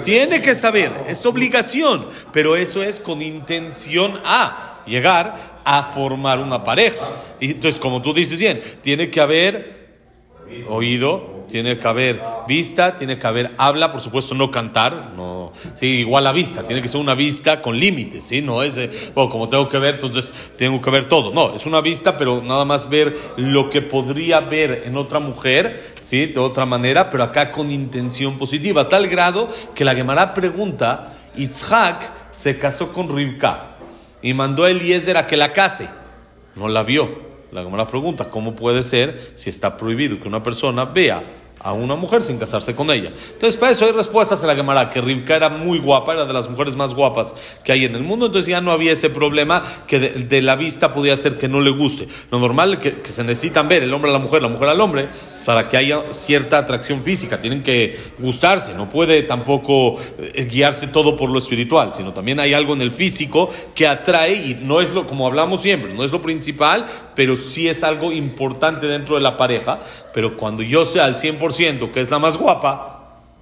Tiene 0.03 0.41
que 0.41 0.53
saber, 0.53 0.91
es 1.07 1.25
obligación, 1.25 2.07
pero 2.33 2.57
eso 2.57 2.83
es 2.83 2.99
con 2.99 3.21
intención 3.21 4.19
a 4.25 4.83
llegar 4.85 5.61
a 5.63 5.83
formar 5.83 6.39
una 6.39 6.63
pareja. 6.63 7.09
Y 7.39 7.51
entonces, 7.51 7.79
como 7.79 8.01
tú 8.01 8.13
dices 8.13 8.37
bien, 8.37 8.61
tiene 8.81 9.09
que 9.09 9.21
haber 9.21 9.84
oído, 10.67 11.35
tiene 11.49 11.77
que 11.77 11.87
haber 11.87 12.21
vista, 12.47 12.95
tiene 12.95 13.17
que 13.17 13.27
haber 13.27 13.51
habla, 13.57 13.91
por 13.91 14.01
supuesto 14.01 14.35
no 14.35 14.51
cantar, 14.51 15.13
no, 15.15 15.53
sí, 15.73 15.99
igual 15.99 16.23
la 16.23 16.31
vista, 16.31 16.63
tiene 16.63 16.81
que 16.81 16.87
ser 16.87 16.99
una 16.99 17.15
vista 17.15 17.61
con 17.61 17.77
límites, 17.79 18.25
¿sí? 18.25 18.41
No 18.41 18.61
es, 18.61 18.75
bueno, 19.13 19.29
como 19.29 19.49
tengo 19.49 19.69
que 19.69 19.77
ver, 19.77 19.95
entonces 19.95 20.33
tengo 20.57 20.81
que 20.81 20.89
ver 20.91 21.07
todo, 21.07 21.33
no, 21.33 21.55
es 21.55 21.65
una 21.65 21.81
vista, 21.81 22.17
pero 22.17 22.41
nada 22.41 22.65
más 22.65 22.89
ver 22.89 23.15
lo 23.37 23.69
que 23.69 23.81
podría 23.81 24.39
ver 24.39 24.83
en 24.85 24.97
otra 24.97 25.19
mujer, 25.19 25.93
¿sí? 26.01 26.27
De 26.27 26.39
otra 26.39 26.65
manera, 26.65 27.09
pero 27.09 27.23
acá 27.23 27.51
con 27.51 27.71
intención 27.71 28.37
positiva, 28.37 28.89
tal 28.89 29.07
grado 29.07 29.49
que 29.73 29.85
la 29.85 29.95
Gemara 29.95 30.33
pregunta, 30.33 31.13
Itzhak 31.35 32.31
se 32.31 32.57
casó 32.57 32.91
con 32.91 33.13
Rivka 33.13 33.77
y 34.21 34.33
mandó 34.33 34.63
a 34.63 34.71
Eliezer 34.71 35.17
a 35.17 35.27
que 35.27 35.37
la 35.37 35.53
case, 35.53 35.89
no 36.55 36.67
la 36.67 36.83
vio. 36.83 37.24
La 37.63 37.87
pregunta, 37.87 38.29
¿cómo 38.29 38.55
puede 38.55 38.83
ser 38.83 39.31
si 39.35 39.49
está 39.49 39.77
prohibido 39.77 40.19
que 40.19 40.27
una 40.27 40.43
persona 40.43 40.85
vea 40.85 41.23
a 41.59 41.73
una 41.73 41.95
mujer 41.95 42.21
sin 42.21 42.37
casarse 42.37 42.75
con 42.75 42.91
ella? 42.91 43.11
Entonces, 43.33 43.57
para 43.57 43.71
eso 43.71 43.85
hay 43.85 43.91
respuestas 43.91 44.41
en 44.41 44.47
la 44.47 44.55
Gemara, 44.55 44.89
que 44.89 45.01
Rivka 45.01 45.35
era 45.35 45.49
muy 45.49 45.79
guapa, 45.79 46.13
era 46.13 46.25
de 46.25 46.33
las 46.33 46.49
mujeres 46.49 46.75
más 46.75 46.93
guapas 46.93 47.35
que 47.63 47.71
hay 47.71 47.85
en 47.85 47.95
el 47.95 48.03
mundo, 48.03 48.27
entonces 48.27 48.49
ya 48.49 48.61
no 48.61 48.71
había 48.71 48.91
ese 48.91 49.09
problema 49.09 49.63
que 49.87 49.99
de, 49.99 50.09
de 50.09 50.41
la 50.41 50.55
vista 50.55 50.93
podía 50.93 51.15
ser 51.15 51.37
que 51.37 51.47
no 51.47 51.61
le 51.61 51.71
guste. 51.71 52.07
Lo 52.31 52.39
normal 52.39 52.79
que, 52.79 52.93
que 52.93 53.09
se 53.09 53.23
necesitan 53.23 53.67
ver, 53.67 53.83
el 53.83 53.93
hombre 53.93 54.11
a 54.11 54.13
la 54.13 54.19
mujer, 54.19 54.41
la 54.41 54.47
mujer 54.47 54.69
al 54.69 54.81
hombre, 54.81 55.07
es 55.33 55.41
para 55.41 55.67
que 55.69 55.77
haya 55.77 56.01
cierta 56.09 56.57
atracción 56.57 57.01
física, 57.01 57.39
tienen 57.39 57.63
que 57.63 57.97
gustarse, 58.19 58.73
no 58.73 58.89
puede 58.89 59.23
tampoco 59.23 59.99
eh, 60.19 60.47
guiarse 60.49 60.87
todo 60.87 61.15
por 61.17 61.29
lo 61.29 61.39
espiritual, 61.39 61.91
sino 61.95 62.13
también 62.13 62.39
hay 62.39 62.53
algo 62.53 62.73
en 62.73 62.81
el 62.81 62.91
físico 62.91 63.49
que 63.73 63.87
atrae 63.87 64.33
y 64.33 64.57
no 64.61 64.81
es 64.81 64.93
lo, 64.93 65.05
como 65.07 65.27
hablamos 65.27 65.61
siempre, 65.61 65.93
no 65.93 66.03
es 66.03 66.11
lo 66.11 66.21
principal, 66.21 66.85
pero 67.15 67.37
sí 67.37 67.67
es 67.67 67.83
algo 67.83 68.11
importante 68.11 68.87
dentro 68.87 69.15
de 69.15 69.21
la 69.21 69.37
pareja, 69.37 69.79
pero 70.13 70.35
cuando 70.37 70.63
yo 70.63 70.85
sea 70.85 71.05
al 71.05 71.15
100% 71.15 71.44
que 71.91 72.01
es 72.01 72.09
la 72.09 72.19
más 72.19 72.37
guapa, 72.37 72.95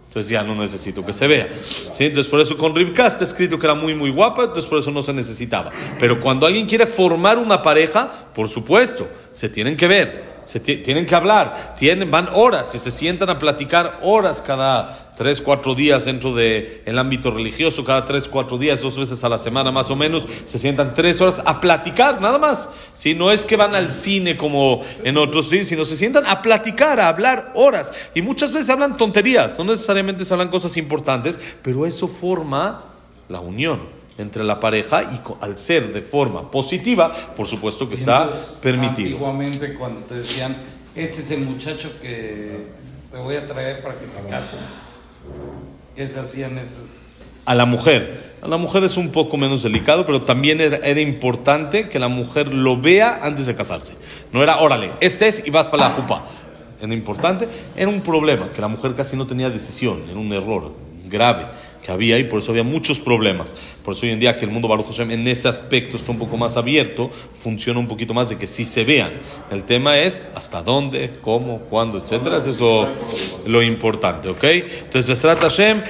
entonces 0.08 0.30
ya 0.30 0.44
no 0.44 0.56
necesito 0.56 1.06
que 1.06 1.13
se 1.13 1.26
vea. 1.28 1.48
¿sí? 1.94 2.06
Entonces 2.06 2.30
por 2.30 2.39
eso 2.39 2.58
con 2.58 2.76
Rivka 2.76 3.08
está 3.08 3.24
escrito 3.24 3.58
que 3.58 3.66
era 3.66 3.76
muy 3.76 3.96
muy 3.96 4.12
guapa, 4.12 4.44
entonces 4.44 4.70
por 4.70 4.80
eso 4.80 4.92
no 4.92 5.02
se 5.02 5.13
necesitaba. 5.13 5.72
Pero 6.00 6.20
cuando 6.20 6.46
alguien 6.46 6.66
quiere 6.66 6.86
formar 6.86 7.38
una 7.38 7.63
pareja, 7.63 8.12
por 8.34 8.48
supuesto, 8.48 9.08
se 9.32 9.50
tienen 9.50 9.76
que 9.76 9.88
ver. 9.88 10.33
Se 10.45 10.60
ti- 10.60 10.77
tienen 10.77 11.06
que 11.06 11.15
hablar, 11.15 11.75
tienen, 11.77 12.12
van 12.12 12.27
horas 12.34 12.73
y 12.75 12.77
se 12.77 12.91
sientan 12.91 13.29
a 13.29 13.39
platicar 13.39 13.99
horas 14.03 14.41
cada 14.41 14.99
tres, 15.15 15.41
cuatro 15.41 15.75
días 15.75 16.06
dentro 16.06 16.34
del 16.34 16.82
el 16.86 16.97
ámbito 16.99 17.29
religioso, 17.32 17.86
cada 17.86 18.03
tres, 18.03 18.27
cuatro 18.27 18.58
días, 18.58 18.82
dos 18.82 18.97
veces 18.97 19.23
a 19.23 19.29
la 19.29 19.38
semana 19.38 19.71
más 19.71 19.89
o 19.91 19.95
menos, 19.95 20.25
se 20.45 20.58
sientan 20.60 20.93
tres 20.95 21.21
horas 21.21 21.41
a 21.45 21.62
platicar, 21.62 22.19
nada 22.19 22.38
más. 22.39 22.69
¿sí? 22.93 23.13
No 23.13 23.32
es 23.32 23.45
que 23.45 23.56
van 23.56 23.75
al 23.75 23.95
cine 23.95 24.36
como 24.36 24.82
en 25.03 25.17
otros 25.17 25.49
sí, 25.49 25.63
sino 25.65 25.86
se 25.86 25.95
sientan 25.95 26.25
a 26.25 26.41
platicar, 26.41 26.99
a 26.99 27.08
hablar 27.10 27.51
horas. 27.56 27.93
Y 28.15 28.21
muchas 28.21 28.51
veces 28.51 28.69
hablan 28.71 28.97
tonterías, 28.97 29.58
no 29.60 29.65
necesariamente 29.65 30.25
se 30.25 30.34
hablan 30.34 30.49
cosas 30.49 30.75
importantes, 30.77 31.39
pero 31.62 31.86
eso 31.86 32.08
forma 32.08 32.84
la 33.29 33.39
unión 33.39 34.03
entre 34.17 34.43
la 34.43 34.60
pareja 34.60 35.04
y 35.04 35.19
al 35.41 35.58
ser 35.58 35.91
de 35.93 36.02
forma 36.02 36.49
positiva, 36.52 37.12
por 37.36 37.47
supuesto 37.47 37.89
que 37.89 37.95
está 37.95 38.23
entonces, 38.23 38.58
permitido. 38.62 39.10
Antiguamente 39.10 39.73
cuando 39.73 40.02
te 40.02 40.15
decían, 40.15 40.56
este 40.95 41.21
es 41.21 41.32
el 41.32 41.41
muchacho 41.41 41.91
que 42.02 42.67
te 43.12 43.17
voy 43.17 43.36
a 43.36 43.45
traer 43.45 43.82
para 43.82 43.95
que 43.95 44.06
te 44.06 44.30
cases. 44.30 44.60
¿Qué 45.95 46.08
se 46.08 46.19
hacían 46.19 46.58
esos? 46.58 47.36
A 47.45 47.56
la 47.56 47.65
mujer. 47.65 48.34
A 48.41 48.47
la 48.47 48.58
mujer 48.58 48.84
es 48.84 48.97
un 48.97 49.10
poco 49.10 49.38
menos 49.38 49.63
delicado, 49.63 50.06
pero 50.06 50.21
también 50.21 50.62
era, 50.62 50.78
era 50.78 51.02
importante 51.02 51.89
que 51.89 51.99
la 51.99 52.08
mujer 52.08 52.54
lo 52.54 52.80
vea 52.80 53.19
antes 53.21 53.47
de 53.47 53.56
casarse. 53.56 53.95
No 54.32 54.43
era, 54.43 54.60
órale, 54.60 54.91
este 55.02 55.28
es 55.28 55.45
y 55.45 55.49
vas 55.49 55.69
para 55.69 55.89
la 55.89 55.95
jupa. 55.95 56.26
Era 56.82 56.93
importante. 56.93 57.47
Era 57.76 57.89
un 57.89 58.02
problema, 58.02 58.49
que 58.49 58.62
la 58.62 58.67
mujer 58.67 58.93
casi 58.93 59.15
no 59.15 59.26
tenía 59.26 59.49
decisión. 59.49 60.04
Era 60.10 60.19
un 60.19 60.32
error 60.34 60.73
grave 61.08 61.47
que 61.84 61.91
había 61.91 62.17
y 62.17 62.24
por 62.24 62.39
eso 62.39 62.52
había 62.52 62.63
muchos 62.63 63.00
problemas. 63.00 63.56
Por 63.84 63.93
eso 63.93 64.06
hoy 64.06 64.12
en 64.12 64.19
día 64.19 64.38
que 64.38 64.46
el 64.46 64.52
mundo 64.52 64.67
Baruch 64.67 64.88
Hashem 64.88 65.12
en 65.12 65.28
ese 65.28 65.48
aspecto 65.48 65.98
está 65.98 66.12
un 66.12 66.19
poco 66.19 66.38
más 66.38 66.56
abierto, 66.56 67.12
funciona 67.38 67.80
un 67.80 67.88
poquito 67.88 68.13
más 68.13 68.30
de 68.30 68.38
que 68.38 68.48
sí 68.48 68.63
se 68.63 68.84
vean. 68.84 69.12
El 69.52 69.65
tema 69.65 70.00
es 70.00 70.24
hasta 70.34 70.62
dónde, 70.62 71.12
cómo, 71.22 71.60
cuándo, 71.69 71.98
etcétera. 71.98 72.38
Eso 72.38 72.50
es 72.50 72.60
lo, 72.60 72.88
lo 73.46 73.62
importante, 73.62 74.30
¿ok? 74.30 74.43
Entonces, 74.43 75.08
Besrat 75.08 75.39
Hashem, 75.39 75.82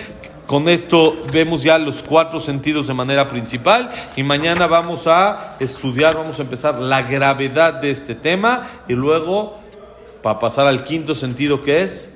con 0.48 0.68
esto 0.68 1.16
vemos 1.32 1.64
ya 1.64 1.78
los 1.78 2.02
cuatro 2.02 2.40
sentidos 2.40 2.88
de 2.88 2.94
manera 2.94 3.30
principal 3.30 3.92
y 4.16 4.24
mañana 4.24 4.68
vamos 4.68 5.08
a 5.08 5.56
estudiar, 5.60 6.16
vamos 6.16 6.40
a 6.40 6.42
empezar 6.42 6.80
la 6.80 7.04
gravedad 7.04 7.76
de 7.76 7.92
este 7.92 8.16
tema 8.16 8.68
y 8.88 8.94
luego 8.94 9.60
para 10.22 10.40
pasar 10.40 10.68
al 10.68 10.84
quinto 10.84 11.14
sentido 11.14 11.62
que 11.62 11.84
es 11.84 12.14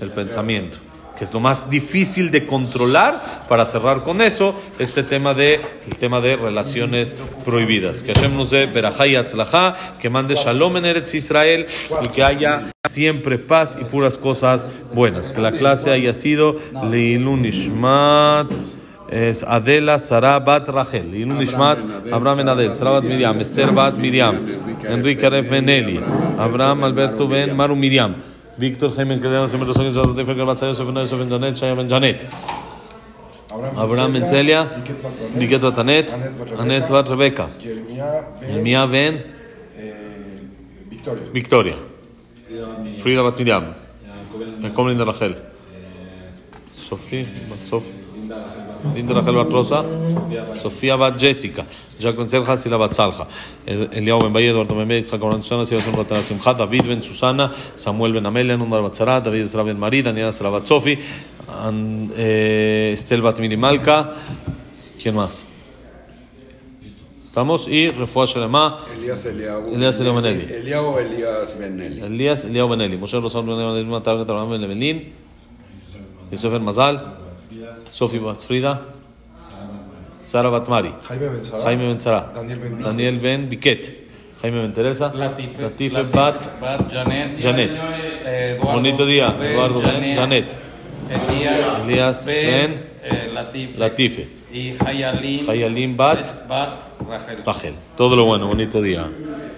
el 0.00 0.10
pensamiento. 0.10 0.78
Que 1.16 1.24
es 1.24 1.32
lo 1.32 1.40
más 1.40 1.70
difícil 1.70 2.30
de 2.30 2.46
controlar, 2.46 3.20
para 3.48 3.64
cerrar 3.64 4.02
con 4.02 4.20
eso, 4.20 4.54
este 4.78 5.02
tema 5.02 5.34
de, 5.34 5.60
el 5.86 5.98
tema 5.98 6.20
de 6.20 6.36
relaciones 6.36 7.16
prohibidas. 7.44 8.02
Que 8.02 8.12
Hashem 8.12 8.36
nos 8.36 8.50
dé 8.50 8.66
berajá 8.66 9.06
y 9.06 9.16
atzlajá, 9.16 9.74
que 10.00 10.10
mande 10.10 10.34
shalom 10.34 10.76
en 10.76 10.84
Eretz 10.86 11.14
Israel 11.14 11.66
y 12.02 12.08
que 12.08 12.22
haya 12.22 12.70
siempre 12.88 13.38
paz 13.38 13.78
y 13.80 13.84
puras 13.84 14.18
cosas 14.18 14.66
buenas. 14.94 15.30
Que 15.30 15.40
la 15.40 15.52
clase 15.52 15.90
haya 15.90 16.14
sido 16.14 16.56
Leilun 16.90 17.44
Ishmat. 17.44 18.50
Es 19.08 19.44
Adela 19.44 20.00
Sara 20.00 20.40
Bat 20.40 20.68
Rachel, 20.68 21.12
Leilun 21.12 21.40
Ishmat, 21.40 21.78
Abraham 22.10 22.38
Ben 22.38 22.48
Adel, 22.48 22.76
Sara 22.76 22.90
Bat 22.90 23.04
Miriam, 23.04 23.38
Esther 23.40 23.70
Bat 23.70 23.94
Miriam, 23.94 24.36
Enrique 24.82 25.24
Aref 25.24 25.48
Ben 25.48 25.68
Eli, 25.68 26.00
Abraham 26.36 26.82
Alberto 26.82 27.28
Ben 27.28 27.54
Maru 27.54 27.76
Miriam, 27.76 28.16
Víctor 28.58 28.92
Jaime 28.94 29.20
Credeno, 29.20 29.48
Jiménez 29.48 29.68
Rosario, 29.68 29.92
José 29.92 30.14
Tefer 30.14 30.34
Garbatzaya, 30.34 30.74
Sofía 30.74 31.00
Yosef 31.00 31.18
Ben 31.18 31.30
Janet, 31.30 31.56
Shaya 31.56 31.74
Ben 31.74 31.88
Janet, 31.88 32.26
Abraham 33.76 34.12
Ben 34.12 34.26
Celia, 34.26 34.82
Niket 35.34 35.60
Bat 35.60 35.78
Anet, 35.78 36.14
Anet 36.58 36.90
Bat 36.90 37.08
Rebeca, 37.08 37.48
Jeremia 37.60 38.28
Ben 38.40 38.48
Jeremia 38.48 38.86
Ben 38.86 39.14
eh, 39.76 39.94
Victoria. 40.90 41.32
Victoria, 41.32 41.76
Frida 42.98 43.22
Bat 43.22 43.38
Miriam, 43.38 43.74
Jacob 44.62 44.86
Linda 44.86 45.04
Rachel, 45.04 45.36
Sofía 46.72 47.26
Bat 47.50 47.66
Sofi, 47.66 47.92
Linda 48.94 49.14
Rachel 49.14 49.34
Bat 49.34 51.16
Jack 51.98 52.16
Ben 52.16 52.28
Selja, 52.28 52.56
Sila 52.56 52.76
Bat 52.76 52.92
Salja, 52.92 53.26
Eliao 53.66 54.18
Ben 54.20 54.32
Valle, 54.32 54.50
Eduardo 54.50 54.74
Ben 54.74 54.88
Susana, 55.04 55.64
Batana 55.96 56.22
Simcha, 56.22 56.52
David 56.54 56.86
Ben 56.86 57.02
Susana, 57.02 57.50
Samuel 57.74 58.12
Ben 58.12 58.26
Amelia, 58.26 58.56
Nundar 58.56 58.82
Bat 58.82 58.94
Zara, 58.94 59.20
David 59.20 59.40
Ezra 59.40 59.62
Ben 59.62 59.78
Marí, 59.78 60.02
Daniela 60.02 60.32
Sara 60.32 60.50
Bat 60.50 60.66
Sofi, 60.66 60.98
An- 61.62 62.10
eh, 62.16 62.90
Estel 62.92 63.22
¿quién 65.02 65.14
más? 65.14 65.46
¿Estamos? 67.16 67.68
Y 67.68 67.88
Refuah 67.88 68.26
Shalema, 68.26 68.78
Elías 68.98 69.24
Benelli. 70.14 70.52
Eliabu 70.54 70.98
Elías 70.98 71.58
Benelli. 71.58 72.00
Elías 72.00 72.44
Eliao 72.44 72.68
Benelli, 72.68 72.96
Moshe 72.96 73.20
Rosal 73.20 73.44
Ben 73.44 73.58
Eli, 73.58 73.84
Matar 73.84 74.16
Ben 74.16 74.26
Yosef 76.30 76.50
Ben 76.52 76.62
Mazal, 76.64 77.00
Sofi 77.90 78.18
Bat 78.18 78.40
Frida, 78.44 78.82
Sara 80.26 80.50
Bat 80.50 80.68
Mari, 80.68 80.92
Jaime 81.08 81.28
Ben 81.28 81.44
Sara. 81.44 81.62
Jaime 81.64 81.86
Ben 81.88 81.98
Daniel 82.34 82.58
Ben 82.58 82.82
Daniel 82.82 83.16
Ben 83.20 83.48
Biquet, 83.48 83.82
Jaime 84.42 84.58
Ben 84.62 84.72
Teresa, 84.74 85.12
Latife, 85.14 85.62
Latife 85.62 86.02
Bat 86.02 86.60
Bat 86.60 86.90
Janet, 86.92 87.40
Janet. 87.40 87.70
eh, 88.24 88.56
Eduardo 88.58 88.72
Bonito 88.72 89.06
día, 89.06 89.28
Ben 89.38 89.52
Eduardo 89.52 89.80
Ben 89.80 90.14
Janet, 90.14 90.46
Elías, 91.08 91.84
Elías 91.84 92.26
Ben 92.26 92.70
eh, 93.04 93.30
Latife, 93.32 93.78
Latife, 93.78 94.28
y 94.52 94.74
Hayalim, 94.84 95.46
Hayalim 95.48 95.96
Bat. 95.96 96.48
Bat 96.48 96.70
Rachel. 97.08 97.42
Rachel. 97.46 97.74
Todo 97.96 98.16
lo 98.16 98.24
bueno, 98.24 98.48
bonito 98.48 98.82
día. 98.82 99.06